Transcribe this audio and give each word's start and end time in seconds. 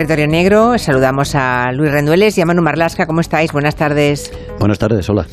Territorio 0.00 0.28
Negro, 0.28 0.78
saludamos 0.78 1.34
a 1.34 1.72
Luis 1.72 1.92
Rendueles 1.92 2.38
y 2.38 2.40
a 2.40 2.46
Manu 2.46 2.62
Marlasca. 2.62 3.04
¿Cómo 3.04 3.20
estáis? 3.20 3.52
Buenas 3.52 3.76
tardes. 3.76 4.32
Buenas 4.58 4.78
tardes, 4.78 5.06
hola. 5.10 5.26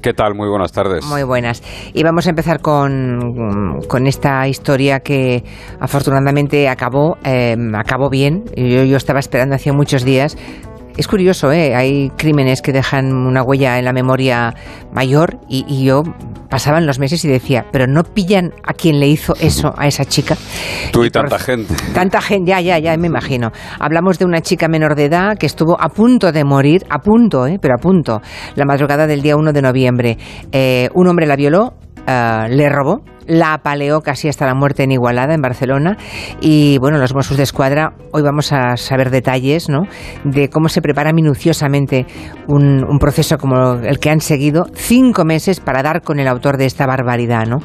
¿Qué 0.00 0.14
tal? 0.14 0.34
Muy 0.34 0.48
buenas 0.48 0.72
tardes. 0.72 1.04
Muy 1.04 1.24
buenas. 1.24 1.62
Y 1.92 2.02
vamos 2.04 2.26
a 2.26 2.30
empezar 2.30 2.62
con, 2.62 3.82
con 3.86 4.06
esta 4.06 4.48
historia 4.48 5.00
que 5.00 5.44
afortunadamente 5.78 6.70
acabó, 6.70 7.18
eh, 7.22 7.54
acabó 7.74 8.08
bien. 8.08 8.44
Yo, 8.56 8.84
yo 8.84 8.96
estaba 8.96 9.18
esperando 9.18 9.56
hacía 9.56 9.74
muchos 9.74 10.04
días 10.04 10.38
es 10.96 11.08
curioso, 11.08 11.50
¿eh? 11.52 11.74
hay 11.74 12.10
crímenes 12.10 12.62
que 12.62 12.72
dejan 12.72 13.12
una 13.12 13.42
huella 13.42 13.78
en 13.78 13.84
la 13.84 13.92
memoria 13.92 14.54
mayor 14.92 15.38
y, 15.48 15.64
y, 15.66 15.84
yo 15.84 16.02
pasaban 16.48 16.86
los 16.86 17.00
meses 17.00 17.24
y 17.24 17.28
decía, 17.28 17.66
pero 17.72 17.86
no 17.86 18.04
pillan 18.04 18.52
a 18.62 18.74
quien 18.74 19.00
le 19.00 19.08
hizo 19.08 19.34
eso 19.40 19.74
a 19.76 19.88
esa 19.88 20.04
chica. 20.04 20.36
Tú 20.92 21.02
y, 21.02 21.08
y 21.08 21.10
tanta 21.10 21.36
por, 21.36 21.40
gente. 21.40 21.74
Tanta 21.92 22.20
gente, 22.20 22.50
ya, 22.50 22.60
ya, 22.60 22.78
ya, 22.78 22.96
me 22.96 23.08
imagino. 23.08 23.50
Hablamos 23.80 24.18
de 24.18 24.24
una 24.24 24.40
chica 24.40 24.68
menor 24.68 24.94
de 24.94 25.06
edad 25.06 25.36
que 25.36 25.46
estuvo 25.46 25.80
a 25.80 25.88
punto 25.88 26.30
de 26.30 26.44
morir, 26.44 26.84
a 26.90 27.00
punto, 27.00 27.46
¿eh? 27.46 27.58
pero 27.60 27.74
a 27.74 27.80
punto, 27.80 28.22
la 28.54 28.64
madrugada 28.64 29.06
del 29.06 29.20
día 29.20 29.36
1 29.36 29.52
de 29.52 29.62
noviembre. 29.62 30.18
Eh, 30.52 30.88
un 30.94 31.08
hombre 31.08 31.26
la 31.26 31.34
violó, 31.34 31.74
Uh, 32.06 32.48
le 32.50 32.68
robó, 32.68 33.00
la 33.26 33.54
apaleó 33.54 34.00
casi 34.00 34.28
hasta 34.28 34.46
la 34.46 34.54
muerte 34.54 34.82
en 34.82 34.92
Igualada, 34.92 35.34
en 35.34 35.40
Barcelona. 35.40 35.96
Y 36.40 36.78
bueno, 36.78 36.98
los 36.98 37.14
Mossos 37.14 37.36
de 37.36 37.42
Escuadra, 37.42 37.94
hoy 38.12 38.22
vamos 38.22 38.52
a 38.52 38.76
saber 38.76 39.10
detalles 39.10 39.68
¿no? 39.68 39.82
de 40.24 40.48
cómo 40.48 40.68
se 40.68 40.82
prepara 40.82 41.12
minuciosamente 41.12 42.06
un, 42.46 42.84
proceso 42.98 43.38
como 43.38 43.74
el 43.74 43.98
que 43.98 44.10
han 44.10 44.20
seguido 44.20 44.66
cinco 44.74 45.24
meses 45.24 45.60
para 45.60 45.82
dar 45.82 46.02
con 46.02 46.18
el 46.20 46.28
autor 46.28 46.56
de 46.56 46.66
esta 46.66 46.86
barbaridad. 46.86 47.46
¿no? 47.46 47.58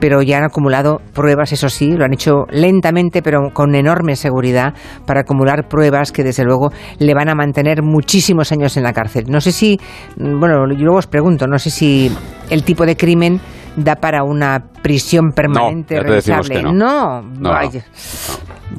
Pero 0.00 0.22
ya 0.22 0.38
han 0.38 0.44
acumulado 0.44 1.00
pruebas, 1.14 1.52
eso 1.52 1.68
sí, 1.68 1.92
lo 1.92 2.04
han 2.04 2.12
hecho 2.12 2.44
lentamente, 2.50 3.22
pero 3.22 3.50
con 3.52 3.74
enorme 3.74 4.16
seguridad, 4.16 4.74
para 5.06 5.20
acumular 5.20 5.68
pruebas 5.68 6.12
que 6.12 6.24
desde 6.24 6.44
luego 6.44 6.70
le 6.98 7.14
van 7.14 7.28
a 7.28 7.34
mantener 7.34 7.82
muchísimos 7.82 8.52
años 8.52 8.76
en 8.76 8.82
la 8.82 8.92
cárcel. 8.92 9.24
No 9.28 9.40
sé 9.40 9.52
si, 9.52 9.78
bueno, 10.16 10.70
yo 10.72 10.84
luego 10.84 10.98
os 10.98 11.06
pregunto, 11.06 11.46
no 11.46 11.58
sé 11.58 11.70
si 11.70 12.10
el 12.50 12.62
tipo 12.64 12.86
de 12.86 12.96
crimen 12.96 13.40
da 13.78 13.96
para 13.96 14.24
una 14.24 14.70
prisión 14.82 15.30
permanente 15.32 15.96
no, 15.96 16.02
revisable. 16.02 16.62
No, 16.62 16.72
no, 16.72 17.22
no, 17.22 17.50
vaya. 17.50 17.84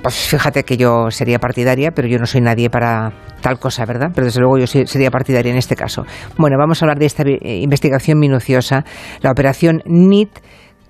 Pues 0.01 0.15
fíjate 0.27 0.63
que 0.63 0.77
yo 0.77 1.09
sería 1.09 1.39
partidaria, 1.39 1.91
pero 1.91 2.07
yo 2.07 2.17
no 2.19 2.25
soy 2.25 2.41
nadie 2.41 2.69
para 2.69 3.11
tal 3.41 3.59
cosa, 3.59 3.85
¿verdad? 3.85 4.09
Pero 4.13 4.25
desde 4.25 4.39
luego 4.41 4.57
yo 4.57 4.67
sería 4.67 5.09
partidaria 5.09 5.51
en 5.51 5.57
este 5.57 5.75
caso. 5.75 6.03
Bueno, 6.37 6.57
vamos 6.59 6.81
a 6.81 6.85
hablar 6.85 6.99
de 6.99 7.05
esta 7.05 7.23
investigación 7.27 8.19
minuciosa, 8.19 8.83
la 9.21 9.31
operación 9.31 9.81
NIT 9.85 10.29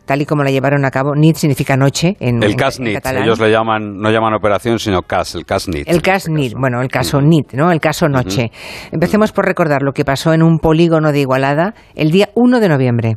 tal 0.05 0.23
y 0.23 0.25
como 0.25 0.43
la 0.43 0.49
llevaron 0.49 0.85
a 0.85 0.89
cabo. 0.89 1.13
NIT 1.13 1.35
significa 1.35 1.77
noche 1.77 2.17
en 2.19 2.41
El 2.41 2.55
CASNIT, 2.55 3.05
ellos 3.05 3.39
le 3.39 3.51
llaman, 3.51 3.97
no 3.97 4.09
llaman 4.09 4.33
operación, 4.33 4.79
sino 4.79 5.03
CAS, 5.03 5.35
el 5.35 5.45
CASNIT. 5.45 5.87
El 5.87 6.01
CASNIT, 6.01 6.53
bueno, 6.57 6.81
el 6.81 6.87
caso 6.87 7.21
NIT, 7.21 7.53
¿no? 7.53 7.71
El 7.71 7.79
caso 7.79 8.07
noche. 8.07 8.49
Empecemos 8.91 9.31
por 9.31 9.45
recordar 9.45 9.83
lo 9.83 9.91
que 9.91 10.03
pasó 10.03 10.33
en 10.33 10.41
un 10.41 10.57
polígono 10.57 11.11
de 11.11 11.19
Igualada 11.19 11.75
el 11.93 12.09
día 12.09 12.29
1 12.33 12.59
de 12.59 12.69
noviembre. 12.69 13.15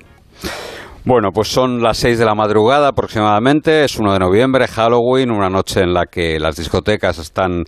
Bueno, 1.05 1.33
pues 1.33 1.49
son 1.49 1.83
las 1.83 1.99
6 1.99 2.17
de 2.21 2.25
la 2.25 2.37
madrugada 2.37 2.87
aproximadamente, 2.87 3.83
es 3.83 3.99
1 3.99 4.13
de 4.13 4.21
noviembre, 4.21 4.69
Halloween, 4.69 5.33
una 5.33 5.51
noche 5.51 5.81
en 5.81 5.93
la 5.93 6.07
que 6.07 6.39
las 6.39 6.55
discotecas 6.55 7.19
están 7.19 7.65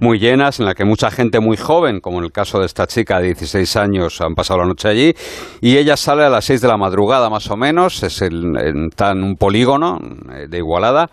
muy 0.00 0.18
llenas, 0.18 0.58
en 0.58 0.64
la 0.64 0.74
que 0.74 0.86
mucha 0.86 1.10
gente 1.10 1.38
muy 1.38 1.58
joven, 1.58 2.00
como 2.00 2.16
en 2.20 2.24
el 2.24 2.32
caso 2.32 2.58
de 2.60 2.64
esta 2.64 2.86
chica 2.86 3.18
de 3.18 3.26
16 3.26 3.76
años, 3.76 4.22
han 4.22 4.34
pasado 4.34 4.60
la 4.60 4.66
noche 4.66 4.88
allí, 4.88 5.14
y 5.60 5.76
ella 5.76 5.98
sale 5.98 6.24
a 6.24 6.30
las 6.30 6.46
6 6.46 6.62
de 6.62 6.68
la 6.68 6.78
madrugada 6.78 7.28
más 7.28 7.50
o 7.50 7.58
menos, 7.58 8.02
es 8.02 8.22
está 8.22 9.10
en 9.10 9.22
un 9.22 9.36
polígono 9.36 9.98
de 10.48 10.56
Igualada. 10.56 11.10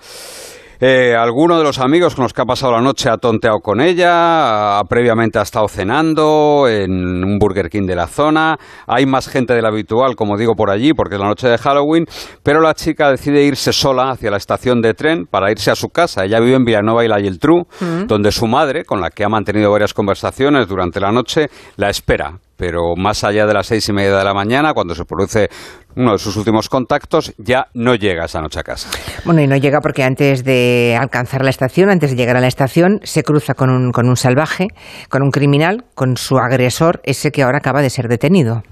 Eh, 0.79 1.15
alguno 1.17 1.57
de 1.57 1.63
los 1.63 1.79
amigos 1.79 2.15
con 2.15 2.23
los 2.23 2.33
que 2.33 2.41
ha 2.41 2.45
pasado 2.45 2.73
la 2.73 2.81
noche 2.81 3.09
ha 3.09 3.17
tonteado 3.17 3.59
con 3.59 3.81
ella, 3.81 4.79
ha, 4.79 4.83
previamente 4.83 5.39
ha 5.39 5.43
estado 5.43 5.67
cenando 5.67 6.67
en 6.67 7.23
un 7.23 7.37
Burger 7.39 7.69
King 7.69 7.85
de 7.85 7.95
la 7.95 8.07
zona, 8.07 8.57
hay 8.87 9.05
más 9.05 9.27
gente 9.27 9.53
de 9.53 9.61
la 9.61 9.69
habitual, 9.69 10.15
como 10.15 10.37
digo, 10.37 10.53
por 10.55 10.69
allí, 10.69 10.93
porque 10.93 11.15
es 11.15 11.21
la 11.21 11.27
noche 11.27 11.47
de 11.47 11.57
Halloween, 11.57 12.05
pero 12.43 12.61
la 12.61 12.73
chica 12.73 13.09
decide 13.09 13.43
irse 13.43 13.71
sola 13.71 14.11
hacia 14.11 14.31
la 14.31 14.37
estación 14.37 14.81
de 14.81 14.93
tren 14.93 15.25
para 15.25 15.51
irse 15.51 15.71
a 15.71 15.75
su 15.75 15.89
casa. 15.89 16.25
Ella 16.25 16.39
vive 16.39 16.55
en 16.55 16.65
Villanueva 16.65 17.05
y 17.05 17.07
la 17.07 17.19
Geltrú, 17.19 17.65
mm. 17.79 18.07
donde 18.07 18.31
su 18.31 18.47
madre, 18.47 18.83
con 18.83 18.99
la 18.99 19.09
que 19.09 19.23
ha 19.23 19.29
mantenido 19.29 19.71
varias 19.71 19.93
conversaciones 19.93 20.67
durante 20.67 20.99
la 20.99 21.11
noche, 21.11 21.49
la 21.77 21.89
espera 21.89 22.39
pero 22.57 22.95
más 22.95 23.23
allá 23.23 23.45
de 23.45 23.53
las 23.53 23.67
seis 23.67 23.87
y 23.89 23.93
media 23.93 24.17
de 24.17 24.23
la 24.23 24.33
mañana, 24.33 24.73
cuando 24.73 24.95
se 24.95 25.05
produce 25.05 25.49
uno 25.95 26.13
de 26.13 26.17
sus 26.17 26.35
últimos 26.37 26.69
contactos, 26.69 27.33
ya 27.37 27.67
no 27.73 27.95
llega 27.95 28.25
esa 28.25 28.41
noche 28.41 28.59
a 28.59 28.63
casa. 28.63 28.89
Bueno, 29.25 29.41
y 29.41 29.47
no 29.47 29.55
llega 29.55 29.79
porque 29.81 30.03
antes 30.03 30.43
de 30.43 30.97
alcanzar 30.99 31.43
la 31.43 31.49
estación, 31.49 31.89
antes 31.89 32.11
de 32.11 32.17
llegar 32.17 32.37
a 32.37 32.41
la 32.41 32.47
estación, 32.47 32.99
se 33.03 33.23
cruza 33.23 33.53
con 33.53 33.69
un, 33.69 33.91
con 33.91 34.07
un 34.07 34.15
salvaje, 34.15 34.67
con 35.09 35.23
un 35.23 35.31
criminal, 35.31 35.85
con 35.95 36.17
su 36.17 36.37
agresor, 36.37 37.01
ese 37.03 37.31
que 37.31 37.43
ahora 37.43 37.59
acaba 37.59 37.81
de 37.81 37.89
ser 37.89 38.07
detenido. 38.07 38.63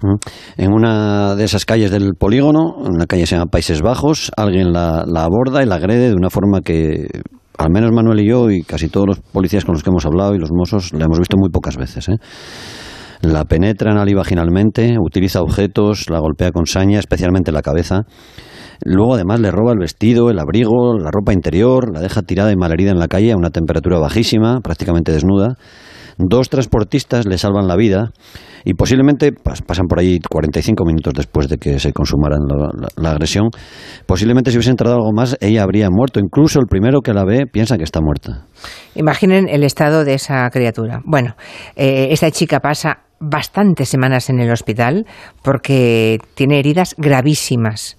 En 0.57 0.73
una 0.73 1.35
de 1.35 1.43
esas 1.43 1.65
calles 1.65 1.91
del 1.91 2.15
polígono, 2.17 2.75
una 2.77 3.05
calle 3.05 3.23
que 3.23 3.27
se 3.27 3.35
llama 3.35 3.49
Países 3.49 3.81
Bajos, 3.81 4.31
alguien 4.37 4.73
la, 4.73 5.03
la 5.07 5.23
aborda 5.23 5.63
y 5.63 5.65
la 5.65 5.75
agrede 5.75 6.09
de 6.09 6.15
una 6.15 6.29
forma 6.29 6.61
que 6.61 7.07
al 7.57 7.71
menos 7.71 7.91
Manuel 7.91 8.19
y 8.19 8.29
yo 8.29 8.49
y 8.49 8.63
casi 8.63 8.89
todos 8.89 9.07
los 9.07 9.19
policías 9.19 9.65
con 9.65 9.73
los 9.73 9.83
que 9.83 9.89
hemos 9.89 10.05
hablado 10.05 10.35
y 10.35 10.39
los 10.39 10.51
mozos 10.51 10.91
la 10.93 11.05
hemos 11.05 11.19
visto 11.19 11.37
muy 11.37 11.49
pocas 11.49 11.77
veces. 11.77 12.09
¿eh? 12.09 12.17
La 13.23 13.45
penetra 13.45 13.91
anal 13.91 14.09
y 14.09 14.13
vaginalmente, 14.13 14.97
utiliza 14.99 15.39
objetos, 15.39 16.09
la 16.09 16.19
golpea 16.19 16.51
con 16.51 16.65
saña, 16.65 16.99
especialmente 16.99 17.53
la 17.53 17.61
cabeza. 17.61 18.01
Luego 18.83 19.13
además 19.13 19.39
le 19.39 19.49
roba 19.49 19.71
el 19.71 19.79
vestido, 19.79 20.29
el 20.29 20.39
abrigo, 20.39 20.97
la 20.99 21.09
ropa 21.09 21.31
interior, 21.31 21.89
la 21.93 22.01
deja 22.01 22.21
tirada 22.23 22.51
y 22.51 22.57
malherida 22.57 22.91
en 22.91 22.99
la 22.99 23.07
calle 23.07 23.31
a 23.31 23.37
una 23.37 23.49
temperatura 23.49 23.97
bajísima, 23.97 24.59
prácticamente 24.59 25.13
desnuda. 25.13 25.55
Dos 26.17 26.49
transportistas 26.49 27.25
le 27.25 27.37
salvan 27.37 27.65
la 27.65 27.77
vida 27.77 28.11
y 28.65 28.73
posiblemente 28.73 29.31
pasan 29.31 29.87
por 29.87 29.99
ahí 29.99 30.19
45 30.19 30.83
minutos 30.85 31.13
después 31.15 31.47
de 31.47 31.57
que 31.57 31.79
se 31.79 31.93
consumara 31.93 32.35
la, 32.97 33.11
agresión. 33.11 33.49
Posiblemente 34.05 34.51
si 34.51 34.57
hubiese 34.57 34.71
entrado 34.71 34.97
algo 34.97 35.13
más, 35.13 35.37
ella 35.39 35.63
habría 35.63 35.87
muerto. 35.89 36.19
Incluso 36.19 36.59
el 36.59 36.67
primero 36.67 36.99
que 36.99 37.13
la 37.13 37.23
ve 37.23 37.45
piensa 37.49 37.77
que 37.77 37.83
está 37.85 38.01
muerta. 38.01 38.47
Imaginen 38.95 39.47
el 39.47 39.63
estado 39.63 40.03
de 40.03 40.15
esa 40.15 40.49
criatura. 40.49 41.01
Bueno, 41.05 41.35
eh, 41.77 42.09
esta 42.11 42.29
chica 42.29 42.59
pasa 42.59 42.99
bastantes 43.23 43.89
semanas 43.89 44.29
en 44.29 44.39
el 44.39 44.51
hospital 44.51 45.05
porque 45.41 46.19
tiene 46.35 46.59
heridas 46.59 46.95
gravísimas. 46.97 47.97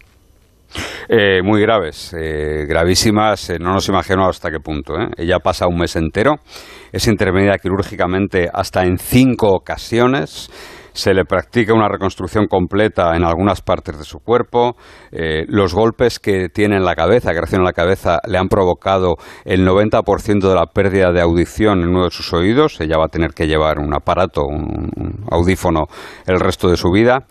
Eh, 1.09 1.41
muy 1.43 1.61
graves, 1.61 2.15
eh, 2.19 2.67
gravísimas, 2.69 3.51
eh, 3.51 3.59
no 3.61 3.73
nos 3.73 3.89
imaginamos 3.89 4.37
hasta 4.37 4.51
qué 4.51 4.59
punto. 4.59 4.95
Ella 5.17 5.39
pasa 5.39 5.69
un 5.69 5.79
mes 5.79 5.95
entero, 5.97 6.37
es 6.93 7.07
intervenida 7.07 7.59
quirúrgicamente 7.59 8.49
hasta 8.53 8.83
en 8.83 8.99
cinco 8.99 9.49
ocasiones 9.51 10.51
se 10.95 11.13
le 11.13 11.25
practica 11.25 11.75
una 11.75 11.89
reconstrucción 11.89 12.47
completa 12.47 13.17
en 13.17 13.25
algunas 13.25 13.61
partes 13.61 13.99
de 13.99 14.05
su 14.05 14.21
cuerpo. 14.21 14.77
Eh, 15.11 15.45
los 15.49 15.75
golpes 15.75 16.21
que 16.21 16.49
tiene 16.49 16.77
en 16.77 16.85
la 16.85 16.95
cabeza, 16.95 17.33
que 17.33 17.41
recibe 17.41 17.59
en 17.59 17.65
la 17.65 17.73
cabeza, 17.73 18.21
le 18.27 18.39
han 18.39 18.49
provocado 18.49 19.17
el 19.45 19.67
90% 19.67 20.49
de 20.49 20.55
la 20.55 20.67
pérdida 20.67 21.13
de 21.13 21.21
audición 21.21 21.83
en 21.83 21.89
uno 21.89 22.05
de 22.05 22.11
sus 22.11 22.33
oídos. 22.33 22.81
Ella 22.81 22.97
va 22.97 23.07
a 23.07 23.09
tener 23.09 23.33
que 23.33 23.47
llevar 23.47 23.79
un 23.79 23.93
aparato, 23.93 24.43
un 24.47 25.25
audífono, 25.31 25.87
el 26.27 26.39
resto 26.39 26.69
de 26.69 26.77
su 26.77 26.91
vida. 26.91 27.27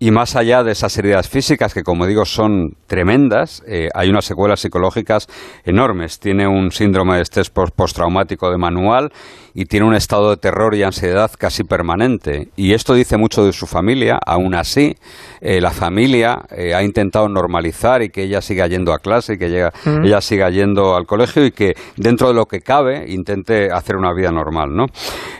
Y 0.00 0.12
más 0.12 0.36
allá 0.36 0.62
de 0.62 0.70
esas 0.72 0.96
heridas 0.96 1.28
físicas, 1.28 1.74
que 1.74 1.82
como 1.82 2.06
digo 2.06 2.24
son 2.24 2.76
tremendas, 2.86 3.64
eh, 3.66 3.88
hay 3.94 4.08
unas 4.10 4.26
secuelas 4.26 4.60
psicológicas 4.60 5.26
enormes. 5.64 6.20
Tiene 6.20 6.46
un 6.46 6.70
síndrome 6.70 7.16
de 7.16 7.22
estrés 7.22 7.50
postraumático 7.50 8.48
de 8.48 8.58
manual 8.58 9.10
y 9.54 9.64
tiene 9.64 9.86
un 9.86 9.94
estado 9.96 10.30
de 10.30 10.36
terror 10.36 10.76
y 10.76 10.84
ansiedad 10.84 11.32
casi 11.36 11.64
permanente. 11.64 12.48
Y 12.54 12.74
esto 12.74 12.94
dice 12.94 13.16
mucho 13.16 13.44
de 13.44 13.52
su 13.52 13.66
familia. 13.66 14.20
Aún 14.24 14.54
así, 14.54 14.94
eh, 15.40 15.60
la 15.60 15.72
familia 15.72 16.42
eh, 16.56 16.74
ha 16.74 16.84
intentado 16.84 17.28
normalizar 17.28 18.00
y 18.02 18.10
que 18.10 18.22
ella 18.22 18.40
siga 18.40 18.68
yendo 18.68 18.92
a 18.92 19.00
clase 19.00 19.34
y 19.34 19.38
que 19.38 19.46
ella, 19.46 19.72
mm. 19.84 20.04
ella, 20.04 20.20
siga 20.20 20.48
yendo 20.50 20.94
al 20.94 21.06
colegio 21.06 21.44
y 21.44 21.50
que 21.50 21.74
dentro 21.96 22.28
de 22.28 22.34
lo 22.34 22.46
que 22.46 22.60
cabe 22.60 23.10
intente 23.10 23.72
hacer 23.72 23.96
una 23.96 24.12
vida 24.12 24.30
normal. 24.30 24.76
¿no? 24.76 24.86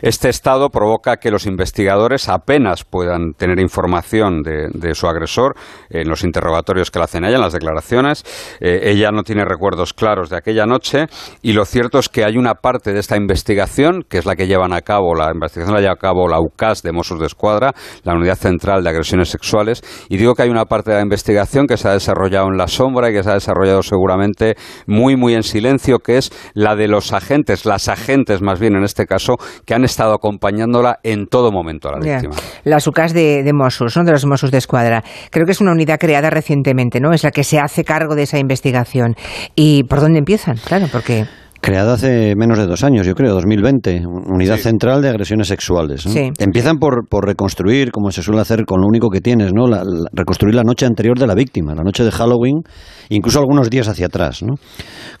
Este 0.01 0.27
estado 0.27 0.69
provoca 0.69 1.15
que 1.15 1.31
los 1.31 1.45
investigadores 1.45 2.27
apenas 2.27 2.83
puedan 2.83 3.33
tener 3.35 3.57
información 3.59 4.41
de, 4.41 4.48
de, 4.73 4.95
su 4.95 5.07
agresor 5.07 5.55
en 5.89 6.09
los 6.09 6.23
interrogatorios 6.23 6.91
que 6.91 6.99
le 6.99 7.05
hacen 7.05 7.23
a 7.23 7.27
ella, 7.27 7.37
en 7.37 7.43
las 7.43 7.53
declaraciones. 7.53 8.23
Eh, 8.59 8.91
ella 8.91 9.11
no 9.11 9.23
tiene 9.23 9.45
recuerdos 9.45 9.93
claros 9.93 10.29
de 10.29 10.37
aquella 10.37 10.65
noche 10.65 11.05
y 11.41 11.53
lo 11.53 11.65
cierto 11.65 11.99
es 11.99 12.09
que 12.09 12.25
hay 12.25 12.37
una 12.37 12.55
parte 12.55 12.93
de 12.93 12.99
esta 12.99 13.17
investigación, 13.17 14.03
que 14.09 14.17
es 14.17 14.25
la 14.25 14.35
que 14.35 14.47
llevan 14.47 14.73
a 14.73 14.81
cabo, 14.81 15.15
la 15.15 15.31
investigación 15.31 15.75
la 15.75 15.81
lleva 15.81 15.93
a 15.93 15.97
cabo 15.97 16.27
la 16.27 16.39
UCAS 16.39 16.81
de 16.81 16.91
Mossos 16.91 17.19
de 17.19 17.27
Escuadra, 17.27 17.73
la 18.03 18.13
Unidad 18.13 18.35
Central 18.35 18.83
de 18.83 18.89
Agresiones 18.89 19.29
Sexuales, 19.29 19.81
y 20.09 20.17
digo 20.17 20.33
que 20.33 20.43
hay 20.43 20.49
una 20.49 20.65
parte 20.65 20.91
de 20.91 20.97
la 20.97 21.03
investigación 21.03 21.67
que 21.67 21.77
se 21.77 21.87
ha 21.87 21.93
desarrollado 21.93 22.47
en 22.47 22.57
la 22.57 22.67
sombra 22.67 23.09
y 23.09 23.13
que 23.13 23.23
se 23.23 23.29
ha 23.29 23.33
desarrollado 23.33 23.83
seguramente 23.83 24.55
muy, 24.87 25.15
muy 25.15 25.35
en 25.35 25.43
silencio, 25.43 25.99
que 25.99 26.17
es 26.17 26.31
la 26.53 26.75
de 26.75 26.87
los 26.87 27.13
agentes, 27.13 27.65
las 27.65 27.87
agentes 27.87 28.41
más 28.41 28.59
bien 28.59 28.75
en 28.75 28.83
este 28.83 29.05
caso, 29.05 29.35
que 29.65 29.73
han 29.73 29.83
estado 29.83 30.13
acompañándola 30.13 30.99
en 31.03 31.27
todo 31.27 31.51
momento 31.51 31.89
a 31.89 31.93
la 31.93 31.99
yeah. 31.99 32.13
víctima. 32.19 32.35
Las 32.63 32.87
UCAS 32.87 33.13
de, 33.13 33.43
de 33.43 33.53
Mossos, 33.53 33.95
¿no? 33.97 34.03
de 34.03 34.11
los 34.11 34.25
Mossos 34.25 34.38
de 34.47 34.57
Escuadra. 34.57 35.03
Creo 35.29 35.45
que 35.45 35.51
es 35.51 35.61
una 35.61 35.71
unidad 35.71 35.99
creada 35.99 36.29
recientemente, 36.29 36.99
¿no? 36.99 37.13
Es 37.13 37.23
la 37.23 37.31
que 37.31 37.43
se 37.43 37.59
hace 37.59 37.83
cargo 37.83 38.15
de 38.15 38.23
esa 38.23 38.39
investigación. 38.39 39.15
¿Y 39.55 39.83
por 39.83 39.99
dónde 39.99 40.19
empiezan? 40.19 40.55
Claro, 40.57 40.87
porque... 40.91 41.25
Creada 41.61 41.93
hace 41.93 42.35
menos 42.37 42.57
de 42.57 42.67
dos 42.67 42.83
años, 42.85 43.05
yo 43.05 43.15
creo, 43.15 43.33
2020, 43.33 44.03
Unidad 44.05 44.57
Central 44.57 45.01
de 45.01 45.09
Agresiones 45.09 45.49
Sexuales. 45.49 46.05
Empiezan 46.37 46.77
por, 46.77 47.05
reconstruir, 47.25 47.91
como 47.91 48.11
se 48.11 48.23
suele 48.23 48.39
hacer 48.39 48.65
con 48.65 48.79
lo 48.79 48.87
único 48.87 49.09
que 49.09 49.19
tienes, 49.19 49.51
¿no? 49.53 49.65
reconstruir 50.13 50.55
la 50.55 50.63
noche 50.63 50.85
anterior 50.85 51.19
de 51.19 51.27
la 51.27 51.35
víctima, 51.35 51.75
la 51.75 51.83
noche 51.83 52.05
de 52.05 52.11
Halloween, 52.11 52.61
incluso 53.09 53.39
algunos 53.39 53.69
días 53.69 53.89
hacia 53.89 54.05
atrás. 54.05 54.41
¿no? 54.41 54.55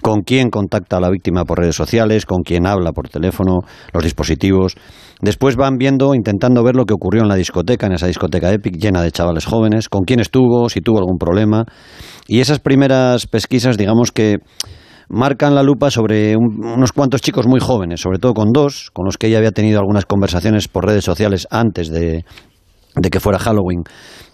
Con 0.01 0.21
quién 0.21 0.49
contacta 0.49 0.97
a 0.97 1.01
la 1.01 1.09
víctima 1.09 1.43
por 1.43 1.59
redes 1.59 1.75
sociales, 1.75 2.25
con 2.25 2.41
quién 2.43 2.65
habla 2.65 2.93
por 2.93 3.09
teléfono, 3.09 3.59
los 3.93 4.03
dispositivos. 4.03 4.75
Después 5.21 5.57
van 5.57 5.75
viendo, 5.77 6.15
intentando 6.15 6.63
ver 6.63 6.75
lo 6.77 6.85
que 6.85 6.93
ocurrió 6.93 7.21
en 7.21 7.27
la 7.27 7.35
discoteca, 7.35 7.87
en 7.87 7.93
esa 7.93 8.07
discoteca 8.07 8.53
Epic 8.53 8.77
llena 8.77 9.01
de 9.01 9.11
chavales 9.11 9.45
jóvenes, 9.45 9.89
con 9.89 10.03
quién 10.03 10.21
estuvo, 10.21 10.69
si 10.69 10.79
tuvo 10.79 10.99
algún 10.99 11.17
problema. 11.17 11.65
Y 12.27 12.39
esas 12.39 12.59
primeras 12.59 13.27
pesquisas, 13.27 13.77
digamos 13.77 14.13
que 14.13 14.37
marcan 15.09 15.55
la 15.55 15.63
lupa 15.63 15.91
sobre 15.91 16.35
unos 16.37 16.91
cuantos 16.91 17.21
chicos 17.21 17.47
muy 17.47 17.59
jóvenes, 17.59 18.01
sobre 18.01 18.19
todo 18.19 18.33
con 18.33 18.51
dos, 18.51 18.89
con 18.93 19.05
los 19.05 19.17
que 19.17 19.27
ella 19.27 19.39
había 19.39 19.51
tenido 19.51 19.79
algunas 19.79 20.05
conversaciones 20.05 20.67
por 20.67 20.85
redes 20.85 21.03
sociales 21.03 21.47
antes 21.51 21.89
de, 21.89 22.23
que 23.11 23.19
fuera 23.19 23.39
Halloween, 23.39 23.83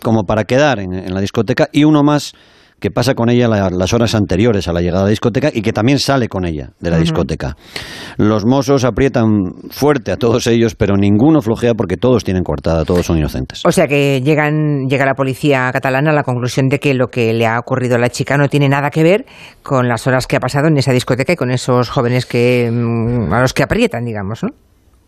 como 0.03 0.23
para 0.23 0.43
quedar 0.43 0.79
en 0.79 1.13
la 1.13 1.21
discoteca, 1.21 1.69
y 1.71 1.83
uno 1.83 2.03
más 2.03 2.33
que 2.79 2.91
pasa 2.91 3.15
con 3.15 3.29
ella 3.29 3.47
las 3.47 3.93
horas 3.93 4.15
anteriores 4.15 4.67
a 4.67 4.73
la 4.73 4.81
llegada 4.81 5.01
a 5.01 5.03
la 5.05 5.09
discoteca 5.09 5.49
y 5.53 5.61
que 5.61 5.73
también 5.73 5.99
sale 5.99 6.27
con 6.27 6.45
ella 6.45 6.71
de 6.79 6.91
la 6.91 6.97
discoteca. 6.97 7.55
Los 8.17 8.45
mozos 8.45 8.83
aprietan 8.83 9.25
fuerte 9.69 10.11
a 10.11 10.17
todos 10.17 10.47
ellos, 10.47 10.75
pero 10.75 10.95
ninguno 10.97 11.41
flojea 11.41 11.73
porque 11.73 11.97
todos 11.97 12.23
tienen 12.23 12.43
cortada, 12.43 12.83
todos 12.85 13.05
son 13.05 13.17
inocentes. 13.17 13.65
O 13.65 13.71
sea 13.71 13.87
que 13.87 14.21
llegan, 14.21 14.87
llega 14.87 15.05
la 15.05 15.15
policía 15.15 15.69
catalana 15.71 16.11
a 16.11 16.13
la 16.13 16.23
conclusión 16.23 16.67
de 16.67 16.79
que 16.79 16.93
lo 16.93 17.07
que 17.07 17.33
le 17.33 17.47
ha 17.47 17.59
ocurrido 17.59 17.95
a 17.95 17.99
la 17.99 18.09
chica 18.09 18.37
no 18.37 18.49
tiene 18.49 18.69
nada 18.69 18.89
que 18.89 19.03
ver 19.03 19.25
con 19.63 19.87
las 19.87 20.05
horas 20.07 20.27
que 20.27 20.35
ha 20.35 20.39
pasado 20.39 20.67
en 20.67 20.77
esa 20.77 20.91
discoteca 20.91 21.33
y 21.33 21.35
con 21.35 21.51
esos 21.51 21.89
jóvenes 21.89 22.25
que 22.25 22.69
mm, 22.71 23.33
a 23.33 23.41
los 23.41 23.53
que 23.53 23.63
aprietan, 23.63 24.03
digamos, 24.05 24.43
¿no? 24.43 24.49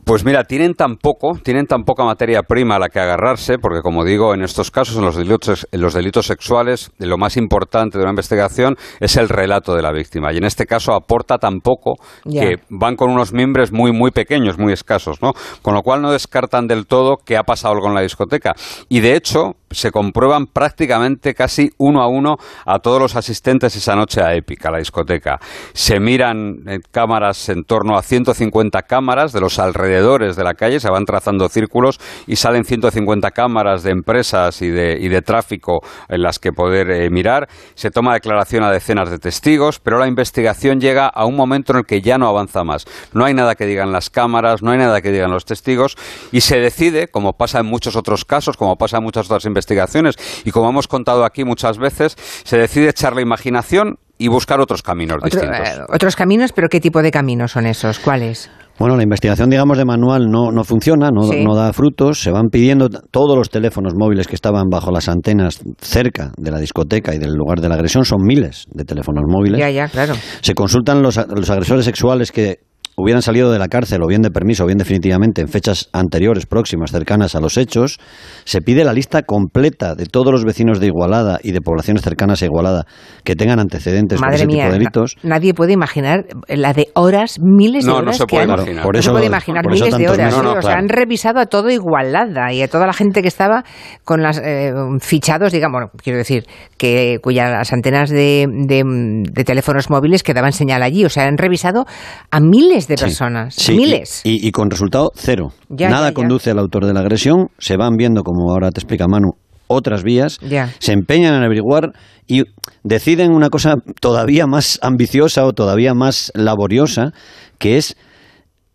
Pues 0.08 0.24
mira, 0.24 0.46
tienen 0.46 0.74
tan 0.74 0.96
poco, 0.96 1.38
tienen 1.44 1.66
tan 1.66 1.84
poca 1.84 2.06
materia 2.06 2.42
prima 2.44 2.78
a 2.78 2.80
la 2.80 2.88
que 2.88 2.98
agarrarse, 2.98 3.60
porque 3.60 3.82
como 3.82 4.06
digo, 4.06 4.34
en 4.34 4.42
estos 4.42 4.72
casos, 4.72 4.96
en 4.96 5.02
los 5.02 5.18
delitos, 5.18 5.68
en 5.70 5.82
los 5.82 5.94
delitos 5.94 6.28
sexuales, 6.28 6.92
lo 6.98 7.18
más 7.18 7.36
importante 7.36 7.98
de 7.98 8.06
una 8.06 8.12
investigación 8.12 8.78
es 9.02 9.18
el 9.18 9.28
relato 9.28 9.76
de 9.76 9.82
la 9.82 9.92
víctima. 9.92 10.32
Y 10.32 10.38
en 10.38 10.46
este 10.46 10.66
caso 10.66 10.94
aporta 10.94 11.40
tan 11.40 11.60
poco 11.60 11.96
que 12.24 12.56
van 12.70 12.96
con 12.96 13.12
unos 13.12 13.34
miembros 13.34 13.74
muy, 13.74 13.92
muy 13.92 14.12
pequeños, 14.12 14.58
muy 14.58 14.72
escasos, 14.72 15.22
¿no? 15.22 15.34
Con 15.62 15.74
lo 15.74 15.82
cual 15.82 16.02
no 16.02 16.10
descartan 16.10 16.68
del 16.68 16.88
todo 16.88 17.18
qué 17.18 17.36
ha 17.36 17.44
pasado 17.44 17.74
algo 17.74 17.90
en 17.90 17.96
la 17.96 18.02
discoteca. 18.02 18.54
Y 18.88 19.02
de 19.02 19.14
hecho, 19.14 19.58
se 19.72 19.92
comprueban 19.92 20.46
prácticamente 20.46 21.34
casi 21.34 21.72
uno 21.80 22.02
a 22.02 22.08
uno 22.08 22.38
a 22.66 22.80
todos 22.80 23.02
los 23.02 23.18
asistentes 23.18 23.76
esa 23.76 23.94
noche 23.94 24.22
a 24.22 24.34
Épica, 24.36 24.70
a 24.70 24.72
la 24.72 24.78
discoteca. 24.78 25.38
Se 25.74 26.00
miran 26.00 26.60
en 26.66 26.82
cámaras 26.90 27.50
en 27.50 27.66
torno 27.66 27.98
a 27.98 28.02
150 28.02 28.84
cámaras 28.84 29.34
de 29.34 29.42
los 29.42 29.60
alrededores 29.60 29.97
de 30.02 30.44
la 30.44 30.54
calle, 30.54 30.80
se 30.80 30.90
van 30.90 31.06
trazando 31.06 31.48
círculos 31.50 32.00
y 32.26 32.38
salen 32.38 32.64
150 32.64 33.32
cámaras 33.32 33.84
de 33.84 33.92
empresas 33.92 34.62
y 34.62 34.70
de, 34.70 34.98
y 35.00 35.10
de 35.10 35.22
tráfico 35.22 35.82
en 36.10 36.22
las 36.22 36.40
que 36.40 36.52
poder 36.52 36.90
eh, 36.90 37.10
mirar. 37.10 37.48
Se 37.76 37.92
toma 37.92 38.14
declaración 38.14 38.64
a 38.64 38.72
decenas 38.72 39.10
de 39.10 39.20
testigos, 39.20 39.80
pero 39.80 40.00
la 40.00 40.08
investigación 40.08 40.80
llega 40.80 41.08
a 41.08 41.26
un 41.26 41.36
momento 41.36 41.74
en 41.74 41.80
el 41.80 41.86
que 41.86 42.02
ya 42.02 42.18
no 42.18 42.28
avanza 42.28 42.64
más. 42.64 42.86
No 43.14 43.26
hay 43.26 43.34
nada 43.34 43.56
que 43.56 43.66
digan 43.66 43.92
las 43.92 44.10
cámaras, 44.10 44.64
no 44.64 44.72
hay 44.72 44.78
nada 44.78 45.02
que 45.02 45.12
digan 45.12 45.32
los 45.32 45.46
testigos 45.46 45.98
y 46.32 46.42
se 46.42 46.60
decide, 46.60 47.10
como 47.10 47.34
pasa 47.34 47.60
en 47.60 47.66
muchos 47.66 47.96
otros 47.96 48.26
casos, 48.26 48.58
como 48.58 48.76
pasa 48.78 48.98
en 48.98 49.04
muchas 49.04 49.26
otras 49.26 49.46
investigaciones, 49.46 49.68
investigaciones. 49.68 50.16
Y 50.46 50.52
como 50.52 50.70
hemos 50.70 50.88
contado 50.88 51.26
aquí 51.26 51.44
muchas 51.44 51.78
veces, 51.78 52.16
se 52.44 52.58
decide 52.58 52.90
echar 52.90 53.16
la 53.16 53.22
imaginación 53.22 54.00
y 54.18 54.28
buscar 54.28 54.60
otros 54.60 54.82
caminos 54.82 55.18
distintos. 55.24 55.60
Eh, 55.60 55.80
otros 55.94 56.16
caminos, 56.16 56.52
pero 56.54 56.70
¿qué 56.70 56.80
tipo 56.80 57.02
de 57.02 57.12
caminos 57.12 57.52
son 57.52 57.66
esos? 57.66 58.00
¿Cuáles? 58.00 58.50
Bueno, 58.80 58.96
la 58.96 59.02
investigación, 59.02 59.50
digamos, 59.50 59.78
de 59.78 59.86
manual 59.86 60.30
no, 60.30 60.52
no 60.52 60.64
funciona, 60.64 61.10
no, 61.10 61.22
no, 61.32 61.56
da 61.56 61.74
frutos. 61.74 62.22
Se 62.22 62.30
van 62.30 62.50
pidiendo 62.52 62.90
todos 62.90 63.36
los 63.36 63.50
teléfonos 63.50 63.94
móviles 63.98 64.28
que 64.28 64.36
estaban 64.36 64.66
bajo 64.70 64.92
las 64.92 65.10
antenas 65.10 65.62
cerca 65.80 66.32
de 66.38 66.52
la 66.52 66.60
discoteca 66.60 67.16
y 67.16 67.18
del 67.18 67.34
lugar 67.34 67.60
de 67.60 67.70
la 67.70 67.76
agresión. 67.76 68.06
Son 68.06 68.20
miles 68.22 68.68
de 68.72 68.86
teléfonos 68.86 69.24
móviles. 69.28 69.60
Ya, 69.60 69.72
ya, 69.72 69.88
claro. 69.88 70.14
Se 70.42 70.54
consultan 70.54 71.02
los, 71.02 71.18
los 71.28 71.50
agresores 71.50 71.86
sexuales 71.86 72.32
que 72.32 72.60
hubieran 73.00 73.22
salido 73.22 73.52
de 73.52 73.60
la 73.60 73.68
cárcel 73.68 74.02
o 74.02 74.08
bien 74.08 74.24
de 74.24 74.32
permiso 74.32 74.64
o 74.64 74.66
bien 74.66 74.80
definitivamente 74.80 75.42
en 75.42 75.48
fechas 75.48 75.88
anteriores, 75.94 76.48
próximas, 76.48 76.92
cercanas 76.92 77.36
a 77.36 77.40
los 77.40 77.58
hechos, 77.58 78.00
se 78.44 78.60
pide 78.62 78.84
la 78.84 78.92
lista 78.92 79.22
completa 79.22 79.94
de 79.94 80.08
todos 80.08 80.32
los 80.32 80.44
vecinos 80.44 80.80
de 80.80 80.88
Igualada 80.88 81.40
y 81.44 81.52
de 81.52 81.62
poblaciones 81.62 82.02
cercanas 82.02 82.42
a 82.42 82.46
Igualada 82.46 82.86
que 83.24 83.36
tengan 83.36 83.60
antecedentes 83.60 84.20
por 84.20 84.34
ese 84.34 84.48
tipo 84.48 84.64
de 84.64 84.72
delitos. 84.72 85.16
Nadie 85.22 85.54
puede 85.54 85.74
imaginar 85.74 86.26
la 86.48 86.74
de 86.74 86.88
horas, 86.96 87.38
miles 87.40 87.86
de 87.86 87.92
horas. 87.92 88.06
No, 88.06 88.14
se 88.14 88.26
puede 88.26 88.46
imaginar. 88.46 88.84
Por 88.84 88.98
eso, 88.98 89.12
no 89.12 89.14
se 89.14 89.20
puede 89.20 89.28
imaginar 89.28 89.68
miles 89.70 89.96
de 89.96 90.10
horas. 90.10 90.34
o 90.34 90.62
sea, 90.64 90.78
han 90.78 90.90
revisado 90.90 91.40
a 91.40 91.46
todo 91.46 91.70
Igualada 91.70 92.52
y 92.52 92.64
a 92.64 92.68
toda 92.68 92.88
la 92.88 92.94
gente 92.94 93.22
que 93.22 93.28
estaba 93.28 93.64
con 94.06 94.24
las 94.24 94.42
eh, 94.44 94.74
fichados, 95.02 95.52
digamos, 95.52 95.92
quiero 96.02 96.18
decir, 96.18 96.46
que 96.78 97.20
cuyas 97.22 97.72
antenas 97.72 98.10
de, 98.10 98.48
de 98.50 99.44
teléfonos 99.44 99.92
móviles 99.92 100.24
quedaban 100.24 100.52
señal 100.52 100.82
allí. 100.82 101.06
O 101.06 101.10
sea, 101.10 101.28
han 101.28 101.38
revisado 101.38 101.86
a 102.32 102.40
miles 102.40 102.87
de 102.88 102.96
personas, 102.96 103.70
miles. 103.70 104.22
Y, 104.24 104.52
con 104.52 104.70
resultado 104.70 105.12
cero. 105.16 105.52
Nada 105.70 106.14
conduce 106.14 106.52
al 106.52 106.60
autor 106.60 106.86
de 106.86 106.94
la 106.94 107.02
agresión, 107.02 107.50
se 107.58 107.78
van 107.78 107.96
viendo, 107.98 108.24
como 108.24 108.52
ahora 108.52 108.72
te 108.72 108.80
explica 108.80 109.08
Manu, 109.08 109.34
otras 109.68 110.04
vías, 110.04 110.40
se 110.80 110.94
empeñan 110.94 111.36
en 111.36 111.44
averiguar 111.44 111.92
y 112.26 112.44
deciden 112.84 113.32
una 113.32 113.50
cosa 113.50 113.76
todavía 114.00 114.48
más 114.48 114.80
ambiciosa 114.82 115.46
o 115.46 115.54
todavía 115.54 115.94
más 115.94 116.32
laboriosa, 116.36 117.12
que 117.58 117.78
es 117.78 117.96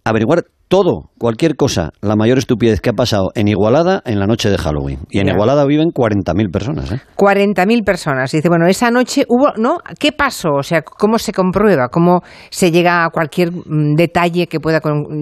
averiguar 0.05 0.45
todo, 0.73 1.11
cualquier 1.19 1.55
cosa, 1.55 1.91
la 2.01 2.17
mayor 2.17 2.39
estupidez 2.39 2.81
que 2.81 2.89
ha 2.89 2.95
pasado 2.95 3.29
en 3.35 3.47
Igualada 3.47 4.01
en 4.07 4.19
la 4.19 4.27
noche 4.27 4.49
de 4.49 4.57
Halloween. 4.57 5.01
Y 5.11 5.19
en 5.19 5.29
Igualada 5.29 5.67
viven 5.67 5.91
40.000 5.91 6.51
personas. 6.51 6.93
¿eh? 6.93 7.01
40.000 7.15 7.85
personas. 7.85 8.33
Y 8.33 8.39
dice, 8.39 8.49
bueno, 8.49 8.67
esa 8.67 8.91
noche 8.91 9.27
hubo, 9.29 9.53
¿no? 9.59 9.81
¿Qué 9.99 10.13
pasó? 10.13 10.49
O 10.55 10.63
sea, 10.63 10.81
¿cómo 10.81 11.19
se 11.19 11.35
comprueba? 11.35 11.89
¿Cómo 11.91 12.23
se 12.49 12.71
llega 12.71 13.05
a 13.05 13.11
cualquier 13.11 13.53
mm, 13.53 13.97
detalle 13.97 14.47
que 14.47 14.61
pueda 14.61 14.81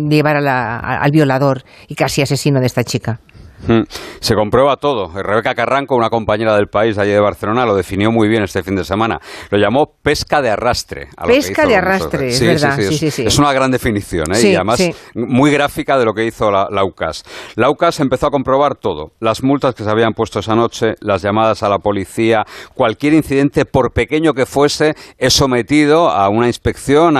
llevar 0.08 0.36
al 0.36 1.10
violador 1.10 1.64
y 1.88 1.96
casi 1.96 2.22
asesino 2.22 2.60
de 2.60 2.66
esta 2.66 2.84
chica? 2.84 3.18
Mm. 3.66 3.82
Se 4.20 4.34
comprueba 4.34 4.76
todo. 4.76 5.10
Rebeca 5.22 5.54
Carranco, 5.54 5.96
una 5.96 6.10
compañera 6.10 6.54
del 6.54 6.68
país 6.68 6.98
allí 6.98 7.10
de 7.10 7.20
Barcelona, 7.20 7.64
lo 7.66 7.74
definió 7.74 8.10
muy 8.10 8.28
bien 8.28 8.42
este 8.42 8.62
fin 8.62 8.76
de 8.76 8.84
semana. 8.84 9.20
Lo 9.50 9.58
llamó 9.58 9.86
pesca 10.02 10.42
de 10.42 10.50
arrastre. 10.50 11.08
pesca 11.26 11.66
de 11.66 11.76
arrastre, 11.76 12.28
es 12.28 12.40
verdad. 12.40 12.78
es, 12.78 13.38
una 13.38 13.52
gran 13.52 13.70
definición 13.70 14.26
¿eh? 14.34 14.40
y 14.42 14.54
además 14.54 14.82
muy 15.14 15.50
gráfica 15.50 15.98
de 15.98 16.04
lo 16.04 16.12
que 16.12 16.26
hizo 16.26 16.50
la, 16.50 16.68
la, 16.70 16.84
UCAS. 16.84 17.24
La 17.56 17.70
UCAS 17.70 18.00
empezó 18.00 18.26
a 18.26 18.30
comprobar 18.30 18.76
todo. 18.76 19.12
Las 19.20 19.42
multas 19.42 19.74
que 19.74 19.84
se 19.84 19.90
habían 19.90 20.12
puesto 20.12 20.40
esa 20.40 20.54
noche, 20.54 20.94
las 21.00 21.22
llamadas 21.22 21.62
a 21.62 21.68
la 21.68 21.78
policía, 21.78 22.44
cualquier 22.74 23.14
incidente, 23.14 23.64
por 23.64 23.92
pequeño 23.92 24.32
que 24.32 24.46
fuese, 24.46 24.94
es 25.18 25.32
sometido 25.34 26.10
a 26.10 26.28
una 26.28 26.46
inspección 26.46 27.14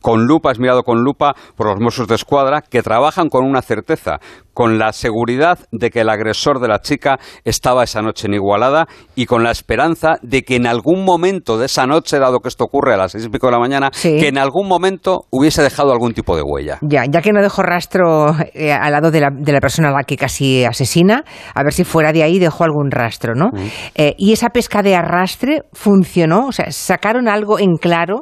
con 0.00 0.26
lupa, 0.26 0.52
es 0.52 0.58
mirado 0.58 0.82
con 0.82 1.02
lupa 1.02 1.34
por 1.56 1.66
los 1.66 1.80
Mossos 1.80 2.08
de 2.08 2.14
Escuadra, 2.14 2.62
que 2.62 2.82
trabajan 2.82 3.28
con 3.28 3.44
una 3.44 3.62
certeza 3.62 4.18
con 4.54 4.78
la 4.78 4.92
seguridad 4.92 5.58
de 5.70 5.90
que 5.90 6.00
el 6.00 6.08
agresor 6.08 6.60
de 6.60 6.68
la 6.68 6.80
chica 6.80 7.18
estaba 7.44 7.84
esa 7.84 8.02
noche 8.02 8.26
en 8.26 8.34
Igualada 8.34 8.86
y 9.14 9.26
con 9.26 9.42
la 9.42 9.50
esperanza 9.50 10.18
de 10.22 10.42
que 10.42 10.56
en 10.56 10.66
algún 10.66 11.04
momento 11.04 11.58
de 11.58 11.66
esa 11.66 11.86
noche, 11.86 12.18
dado 12.18 12.40
que 12.40 12.48
esto 12.48 12.64
ocurre 12.64 12.94
a 12.94 12.96
las 12.96 13.12
seis 13.12 13.24
y 13.24 13.28
pico 13.28 13.46
de 13.46 13.52
la 13.52 13.58
mañana, 13.58 13.90
que 14.02 14.28
en 14.28 14.38
algún 14.38 14.68
momento 14.68 15.26
hubiese 15.30 15.62
dejado 15.62 15.92
algún 15.92 16.12
tipo 16.12 16.36
de 16.36 16.42
huella. 16.42 16.78
Ya, 16.82 17.04
ya 17.10 17.20
que 17.20 17.32
no 17.32 17.42
dejó 17.42 17.62
rastro 17.62 18.34
eh, 18.54 18.72
al 18.72 18.92
lado 18.92 19.10
de 19.10 19.20
la, 19.20 19.28
de 19.32 19.52
la, 19.52 19.60
persona 19.60 19.88
a 19.88 19.92
la 19.92 20.04
que 20.04 20.16
casi 20.16 20.64
asesina, 20.64 21.24
a 21.54 21.62
ver 21.62 21.72
si 21.72 21.84
fuera 21.84 22.12
de 22.12 22.22
ahí 22.22 22.38
dejó 22.38 22.64
algún 22.64 22.90
rastro, 22.90 23.34
¿no? 23.34 23.50
Eh, 23.94 24.14
y 24.18 24.32
esa 24.32 24.48
pesca 24.50 24.82
de 24.82 24.94
arrastre 24.94 25.62
funcionó, 25.72 26.46
o 26.48 26.52
sea, 26.52 26.70
sacaron 26.70 27.28
algo 27.28 27.58
en 27.58 27.76
claro 27.76 28.20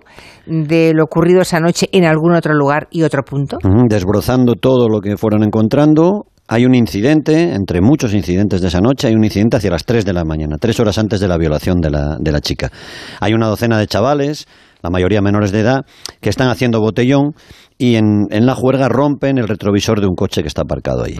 de 0.51 0.93
lo 0.95 1.05
ocurrido 1.05 1.41
esa 1.41 1.61
noche 1.61 1.89
en 1.93 2.05
algún 2.05 2.35
otro 2.35 2.55
lugar 2.55 2.89
y 2.91 3.03
otro 3.03 3.23
punto. 3.23 3.59
Desbrozando 3.89 4.55
todo 4.55 4.89
lo 4.89 5.01
que 5.01 5.17
fueron 5.17 5.45
encontrando, 5.45 6.27
hay 6.49 6.67
un 6.67 6.75
incidente, 6.75 7.55
entre 7.55 7.81
muchos 7.81 8.13
incidentes 8.13 8.61
de 8.61 8.67
esa 8.67 8.81
noche, 8.81 9.07
hay 9.07 9.15
un 9.15 9.23
incidente 9.23 9.57
hacia 9.57 9.71
las 9.71 9.85
3 9.85 10.05
de 10.05 10.13
la 10.13 10.25
mañana, 10.25 10.57
tres 10.59 10.81
horas 10.81 10.99
antes 10.99 11.21
de 11.21 11.29
la 11.29 11.39
violación 11.39 11.81
de 11.81 11.91
la, 11.91 12.17
de 12.19 12.33
la 12.33 12.41
chica. 12.41 12.73
Hay 13.21 13.33
una 13.33 13.47
docena 13.47 13.79
de 13.79 13.87
chavales, 13.87 14.49
la 14.83 14.91
mayoría 14.91 15.23
menores 15.23 15.53
de 15.53 15.61
edad, 15.61 15.87
que 16.21 16.29
están 16.29 16.49
haciendo 16.49 16.81
botellón 16.81 17.35
y 17.81 17.97
en, 17.97 18.27
en, 18.31 18.45
la 18.45 18.55
juerga 18.55 18.91
rompen 18.91 19.39
el 19.39 19.49
retrovisor 19.49 20.03
de 20.03 20.07
un 20.07 20.15
coche 20.15 20.43
que 20.43 20.49
está 20.49 20.63
aparcado 20.63 21.03
ahí. 21.03 21.17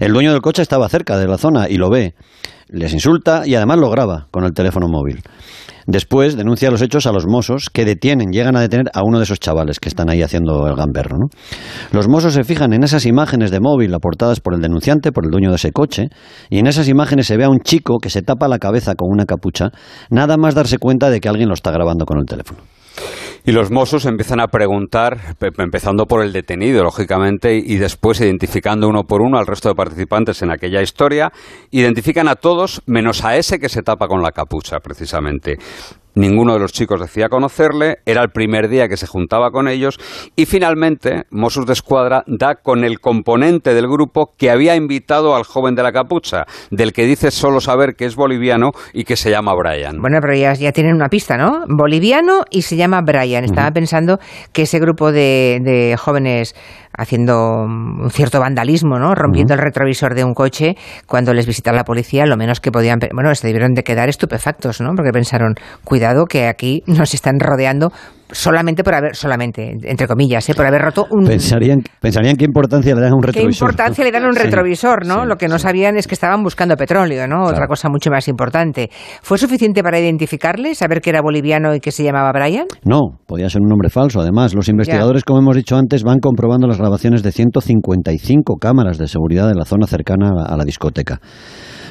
El 0.00 0.12
dueño 0.12 0.32
del 0.32 0.40
coche 0.40 0.60
estaba 0.60 0.88
cerca 0.88 1.16
de 1.16 1.28
la 1.28 1.38
zona 1.38 1.68
y 1.68 1.76
lo 1.76 1.88
ve, 1.88 2.14
les 2.68 2.92
insulta 2.92 3.46
y 3.46 3.54
además 3.54 3.78
lo 3.78 3.88
graba 3.90 4.26
con 4.32 4.42
el 4.44 4.52
teléfono 4.52 4.88
móvil. 4.88 5.22
Después 5.86 6.36
denuncia 6.36 6.68
los 6.72 6.82
hechos 6.82 7.06
a 7.06 7.12
los 7.12 7.26
mozos 7.28 7.70
que 7.70 7.84
detienen, 7.84 8.32
llegan 8.32 8.56
a 8.56 8.60
detener 8.60 8.90
a 8.92 9.04
uno 9.04 9.18
de 9.18 9.24
esos 9.24 9.38
chavales 9.38 9.78
que 9.78 9.88
están 9.88 10.10
ahí 10.10 10.20
haciendo 10.20 10.66
el 10.66 10.74
gamberro. 10.74 11.16
¿no? 11.16 11.26
Los 11.92 12.08
mozos 12.08 12.34
se 12.34 12.42
fijan 12.42 12.72
en 12.72 12.82
esas 12.82 13.06
imágenes 13.06 13.52
de 13.52 13.60
móvil 13.60 13.94
aportadas 13.94 14.40
por 14.40 14.54
el 14.54 14.60
denunciante, 14.60 15.12
por 15.12 15.24
el 15.24 15.30
dueño 15.30 15.50
de 15.50 15.56
ese 15.56 15.70
coche, 15.70 16.08
y 16.48 16.58
en 16.58 16.66
esas 16.66 16.88
imágenes 16.88 17.28
se 17.28 17.36
ve 17.36 17.44
a 17.44 17.50
un 17.50 17.60
chico 17.60 17.98
que 17.98 18.10
se 18.10 18.22
tapa 18.22 18.48
la 18.48 18.58
cabeza 18.58 18.96
con 18.96 19.10
una 19.12 19.26
capucha, 19.26 19.70
nada 20.10 20.36
más 20.36 20.56
darse 20.56 20.78
cuenta 20.78 21.08
de 21.08 21.20
que 21.20 21.28
alguien 21.28 21.48
lo 21.48 21.54
está 21.54 21.70
grabando 21.70 22.04
con 22.04 22.18
el 22.18 22.26
teléfono. 22.26 22.60
Y 23.44 23.52
los 23.52 23.70
Mossos 23.70 24.04
empiezan 24.06 24.40
a 24.40 24.48
preguntar, 24.48 25.36
empezando 25.58 26.06
por 26.06 26.22
el 26.22 26.32
detenido, 26.32 26.84
lógicamente, 26.84 27.56
y 27.56 27.76
después 27.76 28.20
identificando 28.20 28.88
uno 28.88 29.04
por 29.04 29.22
uno 29.22 29.38
al 29.38 29.46
resto 29.46 29.70
de 29.70 29.74
participantes 29.74 30.42
en 30.42 30.50
aquella 30.50 30.82
historia, 30.82 31.32
identifican 31.70 32.28
a 32.28 32.36
todos 32.36 32.82
menos 32.86 33.24
a 33.24 33.36
ese 33.36 33.58
que 33.58 33.68
se 33.68 33.82
tapa 33.82 34.08
con 34.08 34.22
la 34.22 34.32
capucha, 34.32 34.78
precisamente. 34.80 35.56
Ninguno 36.14 36.54
de 36.54 36.60
los 36.60 36.72
chicos 36.72 37.00
decía 37.00 37.28
conocerle, 37.28 37.98
era 38.04 38.22
el 38.22 38.30
primer 38.30 38.68
día 38.68 38.88
que 38.88 38.96
se 38.96 39.06
juntaba 39.06 39.50
con 39.50 39.68
ellos 39.68 39.98
y 40.36 40.46
finalmente 40.46 41.24
Mossos 41.30 41.66
de 41.66 41.72
Escuadra 41.72 42.24
da 42.26 42.56
con 42.56 42.84
el 42.84 43.00
componente 43.00 43.74
del 43.74 43.86
grupo 43.86 44.32
que 44.36 44.50
había 44.50 44.74
invitado 44.74 45.36
al 45.36 45.44
joven 45.44 45.74
de 45.74 45.82
la 45.82 45.92
capucha, 45.92 46.44
del 46.70 46.92
que 46.92 47.06
dice 47.06 47.30
solo 47.30 47.60
saber 47.60 47.94
que 47.94 48.06
es 48.06 48.16
boliviano 48.16 48.72
y 48.92 49.04
que 49.04 49.16
se 49.16 49.30
llama 49.30 49.54
Brian. 49.54 50.00
Bueno, 50.00 50.18
pero 50.20 50.34
ya, 50.34 50.72
tienen 50.72 50.94
una 50.94 51.08
pista, 51.08 51.36
¿no? 51.36 51.64
Boliviano 51.68 52.42
y 52.50 52.62
se 52.62 52.76
llama 52.76 53.02
Brian. 53.02 53.44
Estaba 53.44 53.70
pensando 53.70 54.18
que 54.52 54.62
ese 54.62 54.78
grupo 54.80 55.12
de, 55.12 55.60
de 55.62 55.96
jóvenes 55.96 56.54
haciendo 56.96 57.62
un 57.62 58.10
cierto 58.10 58.40
vandalismo, 58.40 58.98
¿no? 58.98 59.14
Rompiendo 59.14 59.54
el 59.54 59.60
retrovisor 59.60 60.14
de 60.14 60.24
un 60.24 60.34
coche 60.34 60.76
cuando 61.06 61.32
les 61.32 61.46
visita 61.46 61.72
la 61.72 61.84
policía, 61.84 62.26
lo 62.26 62.36
menos 62.36 62.60
que 62.60 62.72
podían, 62.72 62.98
bueno, 63.14 63.34
se 63.34 63.46
debieron 63.46 63.74
de 63.74 63.84
quedar 63.84 64.08
estupefactos, 64.08 64.80
¿no? 64.80 64.94
Porque 64.94 65.12
pensaron, 65.12 65.54
cuidado 65.84 65.99
que 66.28 66.46
aquí 66.46 66.82
nos 66.86 67.14
están 67.14 67.40
rodeando 67.40 67.92
solamente 68.32 68.84
por 68.84 68.94
haber, 68.94 69.16
solamente, 69.16 69.76
entre 69.82 70.06
comillas, 70.06 70.48
¿eh? 70.48 70.54
por 70.54 70.66
haber 70.66 70.80
roto 70.80 71.06
un... 71.10 71.24
Pensarían, 71.24 71.82
pensarían 72.00 72.36
qué 72.36 72.44
importancia 72.44 72.94
le 72.94 73.00
dan 73.00 73.12
a 73.12 73.16
un 73.16 73.22
retrovisor. 73.22 73.50
¿Qué 73.50 73.72
importancia 73.72 74.04
le 74.04 74.12
dan 74.12 74.24
a 74.24 74.28
un 74.28 74.36
retrovisor, 74.36 75.06
no? 75.06 75.24
Lo 75.24 75.36
que 75.36 75.48
no 75.48 75.58
sabían 75.58 75.96
es 75.96 76.06
que 76.06 76.14
estaban 76.14 76.42
buscando 76.42 76.76
petróleo, 76.76 77.26
¿no? 77.26 77.44
Otra 77.44 77.66
cosa 77.66 77.88
mucho 77.88 78.10
más 78.10 78.28
importante. 78.28 78.90
¿Fue 79.22 79.38
suficiente 79.38 79.82
para 79.82 79.98
identificarle, 79.98 80.74
saber 80.74 81.00
que 81.00 81.10
era 81.10 81.22
boliviano 81.22 81.74
y 81.74 81.80
que 81.80 81.92
se 81.92 82.04
llamaba 82.04 82.32
Brian? 82.32 82.66
No, 82.84 83.18
podía 83.26 83.48
ser 83.48 83.62
un 83.62 83.68
nombre 83.68 83.90
falso. 83.90 84.20
Además, 84.20 84.54
los 84.54 84.68
investigadores, 84.68 85.24
como 85.24 85.40
hemos 85.40 85.56
dicho 85.56 85.76
antes, 85.76 86.02
van 86.04 86.18
comprobando 86.18 86.66
las 86.66 86.78
grabaciones 86.78 87.22
de 87.22 87.32
155 87.32 88.56
cámaras 88.56 88.98
de 88.98 89.08
seguridad 89.08 89.48
de 89.48 89.54
la 89.54 89.64
zona 89.64 89.86
cercana 89.86 90.30
a 90.46 90.56
la 90.56 90.64
discoteca. 90.64 91.20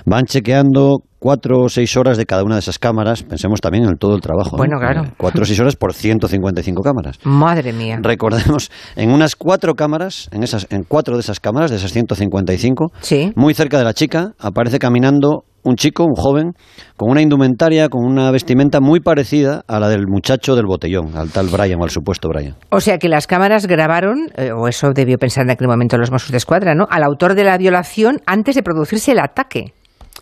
Van 0.05 0.23
chequeando 0.25 1.03
cuatro 1.19 1.59
o 1.59 1.69
seis 1.69 1.95
horas 1.97 2.17
de 2.17 2.25
cada 2.25 2.43
una 2.43 2.55
de 2.55 2.59
esas 2.59 2.79
cámaras. 2.79 3.23
Pensemos 3.23 3.61
también 3.61 3.85
en 3.85 3.97
todo 3.97 4.15
el 4.15 4.21
trabajo. 4.21 4.57
Bueno, 4.57 4.79
claro. 4.79 5.03
Eh, 5.03 5.11
cuatro 5.17 5.43
o 5.43 5.45
seis 5.45 5.59
horas 5.59 5.75
por 5.75 5.93
155 5.93 6.81
cámaras. 6.81 7.19
Madre 7.23 7.73
mía. 7.73 7.99
Recordemos, 8.01 8.71
en 8.95 9.11
unas 9.11 9.35
cuatro 9.35 9.75
cámaras, 9.75 10.29
en, 10.31 10.43
esas, 10.43 10.67
en 10.69 10.83
cuatro 10.83 11.15
de 11.15 11.21
esas 11.21 11.39
cámaras, 11.39 11.69
de 11.69 11.77
esas 11.77 11.91
155, 11.91 12.91
¿Sí? 13.01 13.31
muy 13.35 13.53
cerca 13.53 13.77
de 13.77 13.83
la 13.83 13.93
chica, 13.93 14.33
aparece 14.39 14.79
caminando 14.79 15.43
un 15.63 15.75
chico, 15.75 16.05
un 16.05 16.15
joven, 16.15 16.53
con 16.95 17.11
una 17.11 17.21
indumentaria, 17.21 17.89
con 17.89 18.05
una 18.05 18.31
vestimenta 18.31 18.79
muy 18.79 19.01
parecida 19.01 19.63
a 19.67 19.79
la 19.79 19.89
del 19.89 20.07
muchacho 20.07 20.55
del 20.55 20.65
botellón, 20.65 21.15
al 21.17 21.29
tal 21.31 21.47
Brian 21.47 21.79
o 21.79 21.83
al 21.83 21.89
supuesto 21.89 22.29
Brian. 22.29 22.55
O 22.69 22.79
sea 22.79 22.97
que 22.97 23.09
las 23.09 23.27
cámaras 23.27 23.67
grabaron, 23.67 24.29
eh, 24.37 24.51
o 24.51 24.67
eso 24.67 24.91
debió 24.93 25.17
pensar 25.17 25.43
en 25.43 25.51
aquel 25.51 25.67
momento 25.67 25.97
los 25.97 26.11
Mossos 26.11 26.31
de 26.31 26.37
Escuadra, 26.37 26.75
¿no? 26.75 26.87
Al 26.89 27.03
autor 27.03 27.35
de 27.35 27.43
la 27.43 27.57
violación 27.57 28.21
antes 28.25 28.55
de 28.55 28.63
producirse 28.63 29.11
el 29.11 29.19
ataque. 29.19 29.73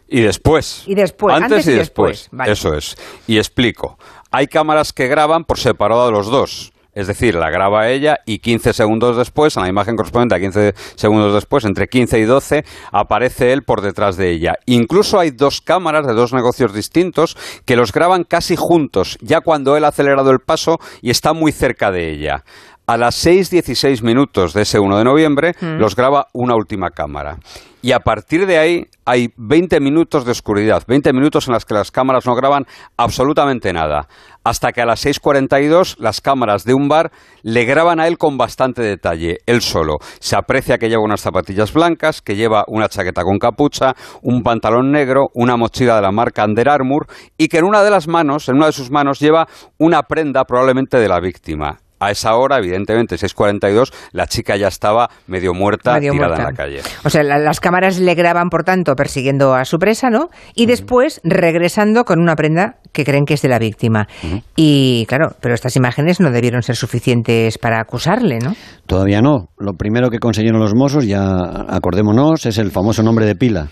Y 0.07 0.21
después. 0.21 0.83
Y 0.85 0.95
después. 0.95 1.35
Antes, 1.35 1.67
y 1.67 1.73
después. 1.73 2.29
Eso 2.45 2.73
es. 2.73 2.95
Y 3.27 3.37
explico. 3.37 3.97
Hay 4.31 4.47
cámaras 4.47 4.93
que 4.93 5.07
graban 5.07 5.43
por 5.43 5.59
separado 5.59 6.05
de 6.05 6.11
los 6.11 6.27
dos. 6.27 6.71
Es 6.97 7.05
decir, 7.05 7.35
la 7.35 7.51
graba 7.51 7.89
ella 7.89 8.17
y 8.25 8.39
15 8.39 8.73
segundos 8.73 9.17
después, 9.17 9.55
en 9.55 9.61
la 9.61 9.69
imagen 9.69 9.95
correspondiente 9.95 10.33
a 10.33 10.39
15 10.39 10.73
segundos 10.95 11.31
después, 11.31 11.63
entre 11.63 11.87
15 11.87 12.17
y 12.17 12.23
12, 12.23 12.65
aparece 12.91 13.53
él 13.53 13.61
por 13.61 13.81
detrás 13.81 14.17
de 14.17 14.31
ella. 14.31 14.55
Incluso 14.65 15.19
hay 15.19 15.29
dos 15.29 15.61
cámaras 15.61 16.07
de 16.07 16.13
dos 16.13 16.33
negocios 16.33 16.73
distintos 16.73 17.37
que 17.65 17.75
los 17.75 17.91
graban 17.93 18.23
casi 18.23 18.55
juntos, 18.55 19.19
ya 19.21 19.41
cuando 19.41 19.77
él 19.77 19.85
ha 19.85 19.89
acelerado 19.89 20.31
el 20.31 20.39
paso 20.39 20.79
y 21.03 21.11
está 21.11 21.33
muy 21.33 21.51
cerca 21.51 21.91
de 21.91 22.09
ella. 22.09 22.43
A 22.89 22.95
las 22.95 23.25
6.16 23.25 24.01
minutos 24.01 24.53
de 24.53 24.61
ese 24.61 24.79
1 24.79 24.97
de 24.97 25.03
noviembre 25.03 25.51
mm. 25.59 25.77
los 25.77 25.93
graba 25.93 26.27
una 26.31 26.55
última 26.55 26.89
cámara 26.91 27.37
y 27.81 27.91
a 27.91 27.99
partir 27.99 28.45
de 28.45 28.57
ahí 28.57 28.85
hay 29.05 29.27
20 29.35 29.81
minutos 29.81 30.23
de 30.23 30.31
oscuridad, 30.31 30.83
20 30.87 31.11
minutos 31.11 31.47
en 31.47 31.53
las 31.53 31.65
que 31.65 31.73
las 31.73 31.91
cámaras 31.91 32.25
no 32.25 32.33
graban 32.33 32.65
absolutamente 32.95 33.73
nada, 33.73 34.07
hasta 34.43 34.71
que 34.71 34.81
a 34.81 34.85
las 34.85 35.05
6.42 35.05 35.97
las 35.99 36.21
cámaras 36.21 36.63
de 36.63 36.73
un 36.73 36.87
bar 36.87 37.11
le 37.43 37.65
graban 37.65 37.99
a 37.99 38.07
él 38.07 38.17
con 38.17 38.37
bastante 38.37 38.81
detalle, 38.81 39.39
él 39.45 39.61
solo. 39.61 39.97
Se 40.19 40.37
aprecia 40.37 40.77
que 40.77 40.87
lleva 40.87 41.03
unas 41.03 41.21
zapatillas 41.21 41.73
blancas, 41.73 42.21
que 42.21 42.35
lleva 42.35 42.63
una 42.67 42.87
chaqueta 42.87 43.23
con 43.23 43.37
capucha, 43.37 43.95
un 44.21 44.43
pantalón 44.43 44.91
negro, 44.91 45.27
una 45.33 45.57
mochila 45.57 45.97
de 45.97 46.01
la 46.03 46.11
marca 46.11 46.45
Under 46.45 46.69
Armour 46.69 47.07
y 47.37 47.49
que 47.49 47.57
en 47.57 47.65
una 47.65 47.83
de 47.83 47.89
las 47.89 48.07
manos, 48.07 48.47
en 48.49 48.55
una 48.55 48.67
de 48.67 48.71
sus 48.71 48.91
manos, 48.91 49.19
lleva 49.19 49.45
una 49.77 50.03
prenda 50.03 50.45
probablemente 50.45 50.97
de 50.97 51.07
la 51.09 51.19
víctima 51.19 51.79
a 51.99 52.11
esa 52.11 52.35
hora, 52.35 52.57
evidentemente, 52.57 53.15
6.42, 53.15 53.93
la 54.11 54.27
chica 54.27 54.55
ya 54.55 54.67
estaba 54.67 55.09
medio 55.27 55.53
muerta, 55.53 55.99
tirada 55.99 56.35
en 56.35 56.43
la 56.43 56.53
calle. 56.53 56.81
O 57.03 57.09
sea, 57.09 57.23
las 57.23 57.59
cámaras 57.59 57.99
le 57.99 58.15
graban, 58.15 58.49
por 58.49 58.63
tanto, 58.63 58.95
persiguiendo 58.95 59.53
a 59.53 59.65
su 59.65 59.77
presa, 59.77 60.09
¿no? 60.09 60.29
Y 60.55 60.65
después 60.65 61.21
regresando 61.23 62.03
con 62.03 62.19
una 62.19 62.35
prenda 62.35 62.77
que 62.91 63.03
creen 63.03 63.25
que 63.25 63.33
es 63.35 63.41
de 63.41 63.49
la 63.49 63.59
víctima. 63.59 64.07
Y 64.55 65.05
claro, 65.07 65.35
pero 65.39 65.53
estas 65.53 65.75
imágenes 65.75 66.19
no 66.19 66.31
debieron 66.31 66.63
ser 66.63 66.75
suficientes 66.75 67.57
para 67.57 67.79
acusarle, 67.79 68.39
¿no? 68.39 68.55
Todavía 68.85 69.21
no. 69.21 69.49
Lo 69.57 69.73
primero 69.73 70.09
que 70.09 70.19
consiguieron 70.19 70.59
los 70.59 70.73
Mossos, 70.75 71.05
ya 71.05 71.21
acordémonos, 71.69 72.45
es 72.45 72.57
el 72.57 72.71
famoso 72.71 73.03
nombre 73.03 73.25
de 73.25 73.35
pila. 73.35 73.67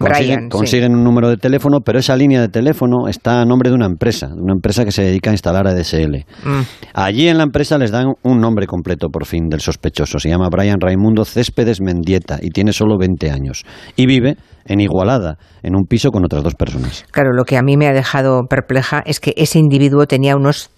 Consiguen, 0.00 0.94
un 0.94 1.04
número 1.04 1.28
de 1.28 1.36
teléfono, 1.36 1.80
pero 1.84 1.98
esa 1.98 2.16
línea 2.16 2.40
de 2.40 2.48
teléfono 2.48 3.06
está 3.06 3.42
a 3.42 3.44
nombre 3.44 3.68
de 3.68 3.76
una 3.76 3.84
empresa, 3.84 4.28
una 4.34 4.54
empresa 4.54 4.86
que 4.86 4.92
se 4.92 5.02
dedica 5.02 5.28
a 5.28 5.34
instalar 5.34 5.68
ADSL. 5.68 6.24
Mm. 6.42 6.60
Allí 6.94 7.28
en 7.28 7.36
la 7.36 7.44
empresa 7.44 7.76
les 7.76 7.90
dan 7.90 8.06
un 8.22 8.40
nombre 8.40 8.66
completo, 8.66 9.08
por 9.08 9.26
fin, 9.26 9.48
del 9.50 9.60
sospechoso. 9.60 10.18
Se 10.18 10.30
llama 10.30 10.48
Brian 10.50 10.80
Raimundo 10.80 11.26
Céspedes 11.26 11.82
Mendieta 11.82 12.38
y 12.40 12.48
tiene 12.48 12.72
solo 12.72 12.96
20 12.98 13.30
años. 13.30 13.64
Y 13.94 14.06
vive 14.06 14.36
en 14.64 14.80
Igualada, 14.80 15.36
en 15.62 15.76
un 15.76 15.84
piso 15.84 16.10
con 16.10 16.24
otras 16.24 16.42
dos 16.42 16.54
personas. 16.54 17.04
Claro, 17.10 17.32
lo 17.34 17.44
que 17.44 17.58
a 17.58 17.62
mí 17.62 17.76
me 17.76 17.86
ha 17.86 17.92
dejado 17.92 18.44
perpleja 18.48 19.02
es 19.04 19.20
que 19.20 19.34
ese 19.36 19.58
individuo 19.58 20.06
tenía 20.06 20.34
unos 20.34 20.70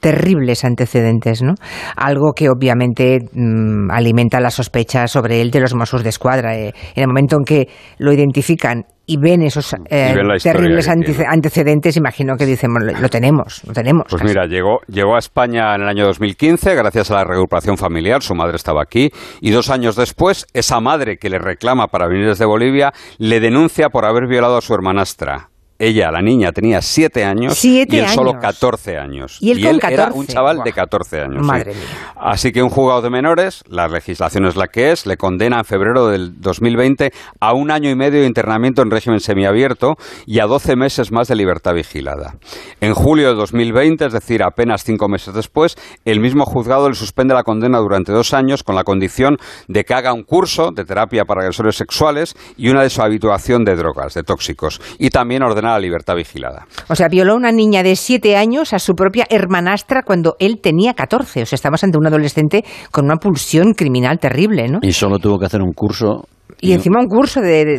terribles 0.00 0.64
antecedentes, 0.64 1.42
¿no? 1.42 1.54
Algo 1.96 2.32
que 2.32 2.48
obviamente 2.48 3.18
mm, 3.32 3.90
alimenta 3.90 4.40
la 4.40 4.50
sospecha 4.50 5.06
sobre 5.06 5.40
él 5.40 5.50
de 5.50 5.60
los 5.60 5.74
Mossos 5.74 6.02
de 6.02 6.08
Escuadra. 6.08 6.56
Eh, 6.56 6.72
en 6.94 7.02
el 7.02 7.06
momento 7.06 7.36
en 7.36 7.44
que 7.44 7.68
lo 7.98 8.12
identifican 8.12 8.84
y 9.10 9.16
ven 9.16 9.42
esos 9.42 9.74
eh, 9.90 10.14
terribles 10.40 10.88
antecedentes, 10.88 11.96
imagino 11.96 12.36
que 12.36 12.46
dicen, 12.46 12.70
lo, 12.72 13.08
tenemos, 13.08 13.60
lo 13.66 13.72
tenemos. 13.72 14.04
Pues 14.08 14.22
mira, 14.22 14.46
llegó, 14.46 14.78
llegó 14.86 15.16
a 15.16 15.18
España 15.18 15.74
en 15.74 15.82
el 15.82 15.88
año 15.88 16.04
2015 16.04 16.76
gracias 16.76 17.10
a 17.10 17.14
la 17.14 17.24
recuperación 17.24 17.76
familiar, 17.76 18.22
su 18.22 18.36
madre 18.36 18.54
estaba 18.54 18.82
aquí, 18.82 19.10
y 19.40 19.50
dos 19.50 19.68
años 19.68 19.96
después, 19.96 20.46
esa 20.54 20.78
madre 20.78 21.16
que 21.16 21.28
le 21.28 21.40
reclama 21.40 21.88
para 21.88 22.06
venir 22.06 22.28
desde 22.28 22.44
Bolivia, 22.44 22.92
le 23.18 23.40
denuncia 23.40 23.88
por 23.88 24.04
haber 24.04 24.28
violado 24.28 24.56
a 24.56 24.60
su 24.60 24.74
hermanastra 24.74 25.49
ella, 25.80 26.10
la 26.10 26.20
niña, 26.20 26.52
tenía 26.52 26.82
7 26.82 27.24
años 27.24 27.64
y 27.64 27.80
él 27.80 28.06
solo 28.08 28.34
14 28.38 28.98
años. 28.98 29.38
Y 29.40 29.52
él, 29.66 29.80
era 29.82 30.10
un 30.12 30.26
chaval 30.26 30.58
de 30.62 30.72
14 30.72 31.22
años. 31.22 31.46
Madre 31.46 31.72
mía. 31.72 32.12
Así 32.16 32.52
que 32.52 32.62
un 32.62 32.68
juzgado 32.68 33.00
de 33.00 33.08
menores, 33.08 33.64
la 33.66 33.88
legislación 33.88 34.44
es 34.44 34.56
la 34.56 34.68
que 34.68 34.92
es, 34.92 35.06
le 35.06 35.16
condena 35.16 35.56
en 35.58 35.64
febrero 35.64 36.08
del 36.08 36.38
2020 36.38 37.12
a 37.40 37.54
un 37.54 37.70
año 37.70 37.88
y 37.88 37.96
medio 37.96 38.20
de 38.20 38.26
internamiento 38.26 38.82
en 38.82 38.90
régimen 38.90 39.20
semiabierto 39.20 39.94
y 40.26 40.40
a 40.40 40.46
12 40.46 40.76
meses 40.76 41.12
más 41.12 41.28
de 41.28 41.36
libertad 41.36 41.72
vigilada. 41.72 42.34
En 42.82 42.92
julio 42.92 43.30
de 43.30 43.36
2020, 43.36 44.04
es 44.04 44.12
decir, 44.12 44.42
apenas 44.42 44.84
cinco 44.84 45.08
meses 45.08 45.32
después, 45.32 45.76
el 46.04 46.20
mismo 46.20 46.44
juzgado 46.44 46.90
le 46.90 46.94
suspende 46.94 47.32
la 47.32 47.42
condena 47.42 47.78
durante 47.78 48.12
dos 48.12 48.34
años 48.34 48.62
con 48.62 48.74
la 48.74 48.84
condición 48.84 49.38
de 49.66 49.84
que 49.84 49.94
haga 49.94 50.12
un 50.12 50.24
curso 50.24 50.72
de 50.72 50.84
terapia 50.84 51.24
para 51.24 51.40
agresores 51.40 51.76
sexuales 51.76 52.34
y 52.58 52.68
una 52.68 52.82
de 52.82 52.90
su 52.90 53.00
habituación 53.00 53.64
de 53.64 53.76
drogas, 53.76 54.12
de 54.12 54.24
tóxicos. 54.24 54.78
Y 54.98 55.08
también 55.08 55.42
ordena 55.42 55.69
la 55.72 55.80
libertad 55.80 56.14
vigilada. 56.16 56.66
O 56.88 56.94
sea, 56.94 57.08
violó 57.08 57.36
una 57.36 57.52
niña 57.52 57.82
de 57.82 57.96
7 57.96 58.36
años 58.36 58.72
a 58.72 58.78
su 58.78 58.94
propia 58.94 59.26
hermanastra 59.30 60.02
cuando 60.02 60.36
él 60.38 60.60
tenía 60.62 60.94
14. 60.94 61.42
O 61.42 61.46
sea, 61.46 61.56
estamos 61.56 61.82
ante 61.84 61.98
un 61.98 62.06
adolescente 62.06 62.64
con 62.90 63.04
una 63.04 63.16
pulsión 63.16 63.74
criminal 63.74 64.18
terrible, 64.18 64.68
¿no? 64.68 64.78
Y 64.82 64.92
solo 64.92 65.18
tuvo 65.18 65.38
que 65.38 65.46
hacer 65.46 65.62
un 65.62 65.72
curso 65.72 66.24
y 66.60 66.72
encima 66.72 67.00
un 67.00 67.06
curso 67.06 67.40
de, 67.40 67.76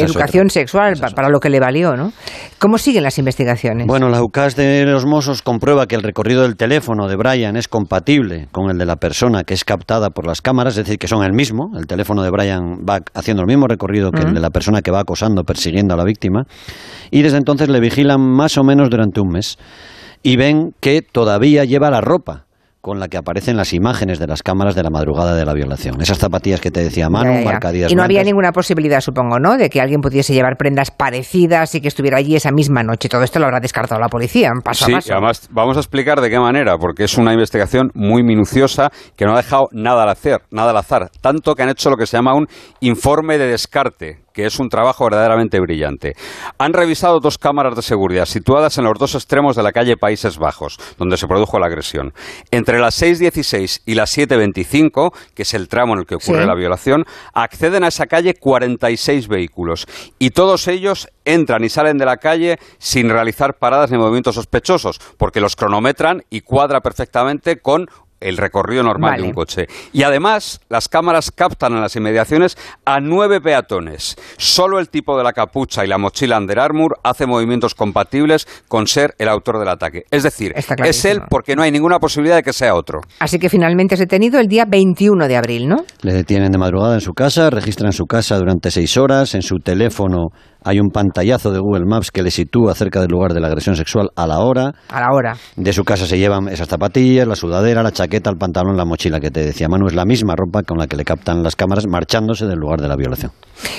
educación 0.00 0.50
sexual, 0.50 0.94
para 1.14 1.28
lo 1.28 1.40
que 1.40 1.50
le 1.50 1.58
valió, 1.58 1.96
¿no? 1.96 2.12
¿Cómo 2.58 2.78
siguen 2.78 3.02
las 3.02 3.18
investigaciones? 3.18 3.86
Bueno, 3.86 4.08
la 4.08 4.22
UCAS 4.22 4.54
de 4.54 4.84
los 4.84 5.06
Mossos 5.06 5.42
comprueba 5.42 5.86
que 5.86 5.96
el 5.96 6.02
recorrido 6.02 6.42
del 6.42 6.56
teléfono 6.56 7.08
de 7.08 7.16
Brian 7.16 7.56
es 7.56 7.68
compatible 7.68 8.48
con 8.52 8.70
el 8.70 8.78
de 8.78 8.86
la 8.86 8.96
persona 8.96 9.42
que 9.44 9.54
es 9.54 9.64
captada 9.64 10.10
por 10.10 10.26
las 10.26 10.40
cámaras, 10.40 10.76
es 10.76 10.84
decir, 10.84 10.98
que 10.98 11.08
son 11.08 11.24
el 11.24 11.32
mismo. 11.32 11.70
El 11.76 11.86
teléfono 11.86 12.22
de 12.22 12.30
Brian 12.30 12.84
va 12.88 13.00
haciendo 13.14 13.42
el 13.42 13.48
mismo 13.48 13.66
recorrido 13.66 14.12
que 14.12 14.22
el 14.22 14.34
de 14.34 14.40
la 14.40 14.50
persona 14.50 14.82
que 14.82 14.90
va 14.90 15.00
acosando, 15.00 15.44
persiguiendo 15.44 15.94
a 15.94 15.96
la 15.96 16.04
víctima. 16.04 16.44
Y 17.10 17.22
desde 17.22 17.38
entonces 17.38 17.68
le 17.68 17.80
vigilan 17.80 18.20
más 18.20 18.56
o 18.56 18.62
menos 18.62 18.88
durante 18.90 19.20
un 19.20 19.28
mes. 19.28 19.58
Y 20.22 20.36
ven 20.36 20.74
que 20.80 21.02
todavía 21.02 21.64
lleva 21.64 21.90
la 21.90 22.00
ropa 22.00 22.44
con 22.80 22.98
la 22.98 23.08
que 23.08 23.18
aparecen 23.18 23.56
las 23.56 23.72
imágenes 23.72 24.18
de 24.18 24.26
las 24.26 24.42
cámaras 24.42 24.74
de 24.74 24.82
la 24.82 24.90
madrugada 24.90 25.34
de 25.34 25.44
la 25.44 25.52
violación. 25.52 26.00
Esas 26.00 26.18
zapatillas 26.18 26.60
que 26.60 26.70
te 26.70 26.80
decía 26.82 27.10
Manu, 27.10 27.32
Ya, 27.32 27.38
ya. 27.40 27.44
marcadillas 27.44 27.92
Y 27.92 27.94
no 27.94 28.02
había 28.02 28.22
ninguna 28.24 28.52
posibilidad, 28.52 29.00
supongo, 29.00 29.38
¿no? 29.38 29.56
De 29.58 29.68
que 29.68 29.80
alguien 29.80 30.00
pudiese 30.00 30.32
llevar 30.32 30.56
prendas 30.56 30.90
parecidas 30.90 31.74
y 31.74 31.80
que 31.80 31.88
estuviera 31.88 32.16
allí 32.16 32.36
esa 32.36 32.50
misma 32.52 32.82
noche. 32.82 33.08
Todo 33.08 33.22
esto 33.22 33.38
lo 33.38 33.44
habrá 33.46 33.60
descartado 33.60 34.00
la 34.00 34.08
policía, 34.08 34.50
paso 34.64 34.86
Sí, 34.86 34.92
a 34.92 34.96
paso. 34.96 35.12
además 35.12 35.48
vamos 35.50 35.76
a 35.76 35.80
explicar 35.80 36.20
de 36.20 36.30
qué 36.30 36.38
manera, 36.38 36.76
porque 36.78 37.04
es 37.04 37.18
una 37.18 37.32
investigación 37.32 37.90
muy 37.94 38.22
minuciosa 38.22 38.88
que 39.16 39.26
no 39.26 39.34
ha 39.34 39.36
dejado 39.36 39.68
nada 39.72 40.04
al 40.04 40.08
azar, 40.08 40.42
nada 40.50 40.70
al 40.70 40.76
azar, 40.78 41.10
tanto 41.20 41.54
que 41.54 41.62
han 41.62 41.68
hecho 41.68 41.90
lo 41.90 41.96
que 41.96 42.06
se 42.06 42.16
llama 42.16 42.34
un 42.34 42.46
informe 42.80 43.36
de 43.38 43.46
descarte, 43.48 44.20
que 44.32 44.46
es 44.46 44.58
un 44.58 44.68
trabajo 44.68 45.04
verdaderamente 45.04 45.60
brillante. 45.60 46.14
Han 46.58 46.72
revisado 46.72 47.20
dos 47.20 47.38
cámaras 47.38 47.76
de 47.76 47.82
seguridad 47.82 48.26
situadas 48.26 48.78
en 48.78 48.84
los 48.84 48.98
dos 48.98 49.14
extremos 49.14 49.56
de 49.56 49.62
la 49.62 49.72
calle 49.72 49.96
Países 49.96 50.38
Bajos, 50.38 50.78
donde 50.98 51.16
se 51.16 51.26
produjo 51.26 51.58
la 51.58 51.66
agresión. 51.66 52.12
Entre 52.50 52.78
las 52.78 53.00
6.16 53.02 53.82
y 53.86 53.94
las 53.94 54.16
7.25, 54.16 55.12
que 55.34 55.42
es 55.42 55.54
el 55.54 55.68
tramo 55.68 55.94
en 55.94 56.00
el 56.00 56.06
que 56.06 56.16
ocurre 56.16 56.42
Sí. 56.42 56.46
la 56.46 56.54
violación, 56.54 57.04
acceden 57.34 57.84
a 57.84 57.88
esa 57.88 58.06
calle 58.06 58.34
46 58.34 59.28
vehículos 59.28 59.86
y 60.18 60.30
todos 60.30 60.68
ellos 60.68 61.08
entran 61.24 61.64
y 61.64 61.68
salen 61.68 61.98
de 61.98 62.06
la 62.06 62.16
calle 62.16 62.58
sin 62.78 63.08
realizar 63.10 63.58
paradas 63.58 63.90
ni 63.90 63.98
movimientos 63.98 64.34
sospechosos, 64.34 65.00
porque 65.18 65.40
los 65.40 65.56
cronometran 65.56 66.22
y 66.30 66.40
cuadra 66.42 66.80
perfectamente 66.80 67.60
con 67.60 67.86
el 68.20 68.36
recorrido 68.36 68.82
normal 68.82 69.12
Vale. 69.12 69.22
de 69.22 69.28
un 69.28 69.34
coche. 69.34 69.66
Y 69.92 70.02
además, 70.02 70.60
las 70.68 70.88
cámaras 70.88 71.30
captan 71.30 71.72
en 71.72 71.80
las 71.80 71.96
inmediaciones 71.96 72.56
a 72.84 73.00
nueve 73.00 73.40
peatones. 73.40 74.16
Solo 74.36 74.78
el 74.78 74.88
tipo 74.88 75.16
de 75.16 75.24
la 75.24 75.32
capucha 75.32 75.84
y 75.84 75.88
la 75.88 75.98
mochila 75.98 76.38
Under 76.38 76.58
Armour 76.58 76.98
hace 77.02 77.26
movimientos 77.26 77.74
compatibles 77.74 78.46
con 78.68 78.86
ser 78.86 79.14
el 79.18 79.28
autor 79.28 79.58
del 79.58 79.68
ataque. 79.68 80.04
Es 80.10 80.22
decir, 80.22 80.52
es 80.54 81.04
él 81.04 81.22
porque 81.28 81.56
no 81.56 81.62
hay 81.62 81.70
ninguna 81.70 81.98
posibilidad 81.98 82.36
de 82.36 82.42
que 82.42 82.52
sea 82.52 82.74
otro. 82.74 83.00
Así 83.18 83.38
que 83.38 83.48
finalmente 83.48 83.94
es 83.94 84.00
detenido 84.00 84.38
el 84.38 84.46
día 84.46 84.64
21 84.66 85.28
de 85.28 85.36
abril, 85.36 85.68
¿no? 85.68 85.84
Le 86.02 86.12
detienen 86.12 86.50
de 86.50 86.58
madrugada 86.58 86.94
en 86.94 87.00
su 87.00 87.12
casa, 87.12 87.50
registran 87.50 87.92
su 87.92 88.04
casa 88.04 88.36
durante 88.36 88.70
seis 88.70 88.96
horas, 88.96 89.34
en 89.34 89.42
su 89.42 89.58
teléfono 89.58 90.28
hay 90.64 90.80
un 90.80 90.90
pantallazo 90.90 91.52
de 91.52 91.58
Google 91.58 91.84
Maps 91.86 92.10
que 92.10 92.22
le 92.22 92.30
sitúa 92.30 92.74
cerca 92.74 93.00
del 93.00 93.10
lugar 93.10 93.32
de 93.32 93.40
la 93.40 93.48
agresión 93.48 93.76
sexual 93.76 94.10
a 94.16 94.26
la 94.26 94.40
hora. 94.40 94.72
A 94.88 95.00
la 95.00 95.12
hora. 95.12 95.36
De 95.56 95.72
su 95.72 95.84
casa 95.84 96.06
se 96.06 96.18
llevan 96.18 96.48
esas 96.48 96.68
zapatillas, 96.68 97.26
la 97.26 97.36
sudadera, 97.36 97.82
la 97.82 97.92
chaqueta, 97.92 98.30
el 98.30 98.36
pantalón, 98.36 98.76
la 98.76 98.84
mochila 98.84 99.20
que 99.20 99.30
te 99.30 99.40
decía 99.44 99.68
Manu. 99.68 99.86
Es 99.86 99.94
la 99.94 100.04
misma 100.04 100.34
ropa 100.36 100.62
con 100.62 100.78
la 100.78 100.86
que 100.86 100.96
le 100.96 101.04
captan 101.04 101.42
las 101.42 101.56
cámaras 101.56 101.86
marchándose 101.88 102.46
del 102.46 102.58
lugar 102.58 102.80
de 102.80 102.88
la 102.88 102.96
violación. 102.96 103.32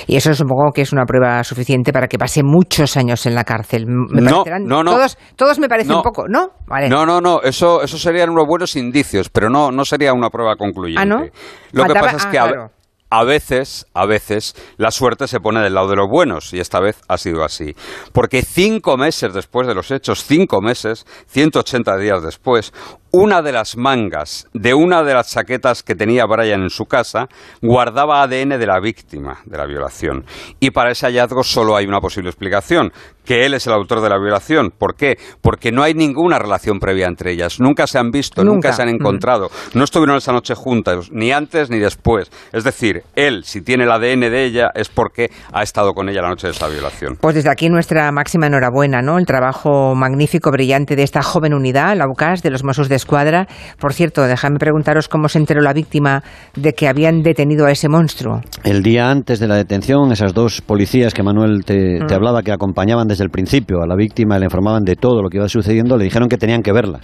Y 0.06 0.16
eso 0.16 0.34
supongo 0.34 0.70
que 0.74 0.82
es 0.82 0.92
una 0.92 1.04
prueba 1.04 1.42
suficiente 1.44 1.92
para 1.92 2.08
que 2.08 2.18
pase 2.18 2.42
muchos 2.42 2.96
años 2.96 3.24
en 3.26 3.34
la 3.34 3.44
cárcel. 3.44 3.86
Me 3.86 4.20
No, 4.22 4.44
parecerán- 4.44 4.64
no, 4.64 4.82
no. 4.82 4.92
Todos, 4.92 5.18
todos 5.36 5.58
me 5.58 5.68
parecen 5.68 5.92
No. 5.92 6.02
poco, 6.02 6.24
¿no? 6.28 6.48
Vale. 6.66 6.88
No, 6.88 7.04
no, 7.06 7.20
no, 7.20 7.42
eso, 7.42 7.82
eso 7.82 7.98
serían 7.98 8.30
unos 8.30 8.46
buenos 8.46 8.76
indicios, 8.76 9.28
pero 9.28 9.48
no, 9.50 9.70
no 9.70 9.84
sería 9.84 10.12
una 10.12 10.30
prueba 10.30 10.56
concluyente. 10.56 11.02
Ah, 11.02 11.04
¿no? 11.06 11.24
Lo 11.72 11.84
que 11.84 11.94
pasa 11.94 12.16
es 12.16 12.26
ah, 12.26 12.30
que 12.30 12.36
claro. 12.38 12.70
A 13.14 13.24
veces, 13.24 13.86
a 13.92 14.06
veces, 14.06 14.54
la 14.78 14.90
suerte 14.90 15.28
se 15.28 15.38
pone 15.38 15.60
del 15.60 15.74
lado 15.74 15.88
de 15.88 15.96
los 15.96 16.08
buenos, 16.08 16.54
y 16.54 16.60
esta 16.60 16.80
vez 16.80 16.98
ha 17.08 17.18
sido 17.18 17.44
así. 17.44 17.76
Porque 18.14 18.40
cinco 18.40 18.96
meses 18.96 19.34
después 19.34 19.66
de 19.66 19.74
los 19.74 19.90
hechos, 19.90 20.24
cinco 20.24 20.62
meses, 20.62 21.04
180 21.26 21.98
días 21.98 22.22
después, 22.22 22.72
una 23.14 23.42
de 23.42 23.52
las 23.52 23.76
mangas 23.76 24.48
de 24.54 24.72
una 24.72 25.02
de 25.02 25.12
las 25.12 25.30
chaquetas 25.30 25.82
que 25.82 25.94
tenía 25.94 26.24
Brian 26.24 26.62
en 26.62 26.70
su 26.70 26.86
casa 26.86 27.28
guardaba 27.60 28.22
ADN 28.22 28.58
de 28.58 28.66
la 28.66 28.80
víctima 28.80 29.40
de 29.44 29.58
la 29.58 29.66
violación. 29.66 30.24
Y 30.60 30.70
para 30.70 30.92
ese 30.92 31.04
hallazgo 31.04 31.44
solo 31.44 31.76
hay 31.76 31.84
una 31.84 32.00
posible 32.00 32.30
explicación, 32.30 32.90
que 33.26 33.44
él 33.44 33.52
es 33.52 33.66
el 33.66 33.74
autor 33.74 34.00
de 34.00 34.08
la 34.08 34.18
violación. 34.18 34.70
¿Por 34.70 34.94
qué? 34.94 35.18
Porque 35.42 35.70
no 35.72 35.82
hay 35.82 35.92
ninguna 35.92 36.38
relación 36.38 36.80
previa 36.80 37.06
entre 37.06 37.32
ellas. 37.32 37.60
Nunca 37.60 37.86
se 37.86 37.98
han 37.98 38.10
visto, 38.10 38.42
nunca, 38.42 38.68
Nunca. 38.68 38.72
se 38.72 38.82
han 38.82 38.88
encontrado. 38.88 39.50
No 39.74 39.84
estuvieron 39.84 40.16
esa 40.16 40.32
noche 40.32 40.54
juntas, 40.54 41.10
ni 41.12 41.32
antes 41.32 41.68
ni 41.68 41.78
después. 41.78 42.30
Es 42.50 42.64
decir, 42.64 43.01
él, 43.14 43.44
si 43.44 43.60
tiene 43.60 43.84
el 43.84 43.90
ADN 43.90 44.20
de 44.20 44.44
ella, 44.44 44.70
es 44.74 44.88
porque 44.88 45.30
ha 45.52 45.62
estado 45.62 45.92
con 45.92 46.08
ella 46.08 46.22
la 46.22 46.28
noche 46.28 46.46
de 46.46 46.52
esa 46.52 46.68
violación. 46.68 47.16
Pues 47.20 47.34
desde 47.34 47.50
aquí 47.50 47.68
nuestra 47.68 48.10
máxima 48.10 48.46
enhorabuena, 48.46 49.02
¿no? 49.02 49.18
El 49.18 49.26
trabajo 49.26 49.94
magnífico, 49.94 50.50
brillante 50.50 50.96
de 50.96 51.02
esta 51.02 51.22
joven 51.22 51.54
unidad, 51.54 51.96
la 51.96 52.08
UCAS, 52.08 52.42
de 52.42 52.50
los 52.50 52.64
Mossos 52.64 52.88
de 52.88 52.96
Escuadra. 52.96 53.46
Por 53.78 53.92
cierto, 53.92 54.22
dejadme 54.22 54.58
preguntaros 54.58 55.08
cómo 55.08 55.28
se 55.28 55.38
enteró 55.38 55.60
la 55.60 55.72
víctima 55.72 56.22
de 56.54 56.72
que 56.72 56.88
habían 56.88 57.22
detenido 57.22 57.66
a 57.66 57.70
ese 57.70 57.88
monstruo. 57.88 58.40
El 58.64 58.82
día 58.82 59.10
antes 59.10 59.38
de 59.40 59.48
la 59.48 59.56
detención, 59.56 60.12
esas 60.12 60.32
dos 60.32 60.60
policías 60.60 61.14
que 61.14 61.22
Manuel 61.22 61.64
te, 61.64 61.98
te 62.06 62.14
hablaba, 62.14 62.42
que 62.42 62.52
acompañaban 62.52 63.06
desde 63.08 63.24
el 63.24 63.30
principio 63.30 63.82
a 63.82 63.86
la 63.86 63.96
víctima 63.96 64.36
y 64.36 64.40
le 64.40 64.46
informaban 64.46 64.84
de 64.84 64.96
todo 64.96 65.22
lo 65.22 65.28
que 65.28 65.38
iba 65.38 65.48
sucediendo, 65.48 65.96
le 65.96 66.04
dijeron 66.04 66.28
que 66.28 66.38
tenían 66.38 66.62
que 66.62 66.72
verla. 66.72 67.00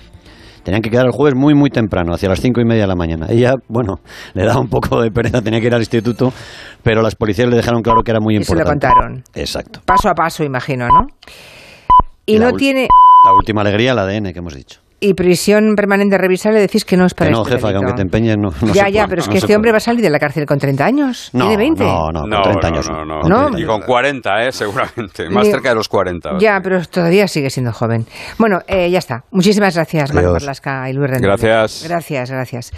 Tenían 0.69 0.83
que 0.83 0.91
quedar 0.91 1.07
el 1.07 1.13
jueves 1.13 1.35
muy, 1.35 1.55
muy 1.55 1.71
temprano, 1.71 2.13
hacia 2.13 2.29
las 2.29 2.43
cinco 2.43 2.61
y 2.61 2.65
media 2.67 2.83
de 2.83 2.89
la 2.89 2.95
mañana. 2.95 3.25
Ella, 3.31 3.55
bueno, 3.69 4.01
le 4.35 4.45
daba 4.45 4.61
un 4.61 4.69
poco 4.69 5.01
de 5.01 5.11
pereza, 5.11 5.41
tenía 5.41 5.63
que 5.63 5.67
ir 5.69 5.73
al 5.75 5.81
instituto, 5.81 6.31
pero 6.83 7.01
las 7.01 7.15
policías 7.15 7.49
le 7.49 7.57
dejaron 7.57 7.81
claro 7.81 8.03
que 8.03 8.11
era 8.11 8.21
muy 8.21 8.37
Y 8.37 8.45
se 8.45 8.53
lo 8.55 8.61
importante. 8.61 8.87
contaron. 8.87 9.25
Exacto. 9.35 9.81
Paso 9.87 10.11
a 10.11 10.15
paso, 10.15 10.45
imagino, 10.45 10.87
¿no? 10.89 11.07
Y 12.27 12.37
la 12.37 12.51
no 12.51 12.57
tiene... 12.59 12.87
La 13.25 13.33
última 13.33 13.63
alegría, 13.63 13.93
el 13.93 13.99
ADN 13.99 14.31
que 14.35 14.41
hemos 14.41 14.55
dicho. 14.55 14.81
Y 15.01 15.15
prisión 15.15 15.77
permanente 15.77 16.19
revisable, 16.19 16.59
decís 16.59 16.85
que 16.85 16.97
no 16.97 17.07
es 17.07 17.15
para 17.15 17.31
Que 17.31 17.37
no, 17.37 17.43
este 17.43 17.55
jefa, 17.55 17.69
que 17.71 17.77
aunque 17.77 17.93
te 17.93 18.03
empeñes, 18.03 18.37
no, 18.37 18.51
no 18.51 18.75
ya, 18.75 18.87
se 18.87 18.93
ya, 18.93 19.03
puede, 19.03 19.09
pero 19.11 19.21
es 19.23 19.27
no 19.29 19.33
que 19.33 19.39
este 19.39 19.55
hombre 19.55 19.69
puede. 19.69 19.73
va 19.75 19.77
a 19.77 19.81
salir 19.81 20.03
de 20.03 20.11
la 20.11 20.19
cárcel 20.19 20.45
con 20.45 20.59
30 20.59 20.85
años. 20.85 21.31
No, 21.35 21.47
Tiene 21.47 21.57
20. 21.57 21.85
No, 21.85 22.11
no, 22.11 22.21
con 22.23 22.31
No, 22.31 22.43
30 22.43 22.61
no, 22.61 22.67
años. 22.75 22.91
no, 22.91 23.05
no. 23.05 23.21
Con 23.21 23.31
No. 23.31 23.39
30 23.47 23.61
Y 23.61 23.65
con 23.65 23.81
40, 23.83 24.45
¿eh? 24.45 24.51
seguramente. 24.53 25.31
Más 25.31 25.47
Ni- 25.47 25.53
cerca 25.53 25.69
de 25.69 25.75
los 25.77 25.89
40. 25.89 26.31
Ya, 26.41 26.59
pero 26.61 26.85
todavía 26.87 27.29
sigue 27.29 27.49
siendo 27.51 27.73
joven. 27.73 28.07
Bueno, 28.39 28.59
eh, 28.67 28.91
ya 28.91 28.99
está. 28.99 29.23
Muchísimas 29.31 29.77
gracias, 29.77 30.11
Adiós. 30.11 30.33
Marlasca 30.33 30.91
y 30.91 30.95
Luis 30.95 31.11
Rendón. 31.11 31.29
Gracias. 31.31 31.85
Gracias, 31.89 32.31
gracias. 32.33 32.73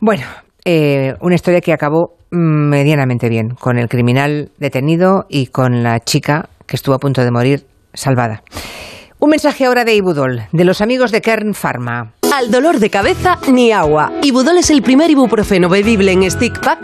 Bueno, 0.00 0.24
eh, 0.64 1.12
una 1.20 1.34
historia 1.34 1.60
que 1.60 1.74
acabó 1.74 2.16
mm, 2.30 2.68
medianamente 2.70 3.28
bien, 3.28 3.50
con 3.60 3.76
el 3.78 3.88
criminal 3.90 4.50
detenido 4.56 5.26
y 5.28 5.48
con 5.48 5.82
la 5.82 6.00
chica 6.00 6.48
que 6.66 6.76
estuvo 6.76 6.94
a 6.94 6.98
punto 6.98 7.22
de 7.22 7.30
morir 7.30 7.66
salvada. 7.92 8.42
Un 9.24 9.30
mensaje 9.30 9.66
ahora 9.66 9.84
de 9.84 9.94
Ibudol, 9.94 10.48
de 10.50 10.64
los 10.64 10.80
amigos 10.80 11.12
de 11.12 11.20
Kern 11.20 11.54
Pharma. 11.54 12.14
Al 12.34 12.50
dolor 12.50 12.80
de 12.80 12.90
cabeza, 12.90 13.38
ni 13.46 13.70
agua. 13.70 14.10
Ibudol 14.20 14.58
es 14.58 14.68
el 14.70 14.82
primer 14.82 15.12
ibuprofeno 15.12 15.68
bebible 15.68 16.10
en 16.10 16.28
stick 16.28 16.58
pack 16.58 16.80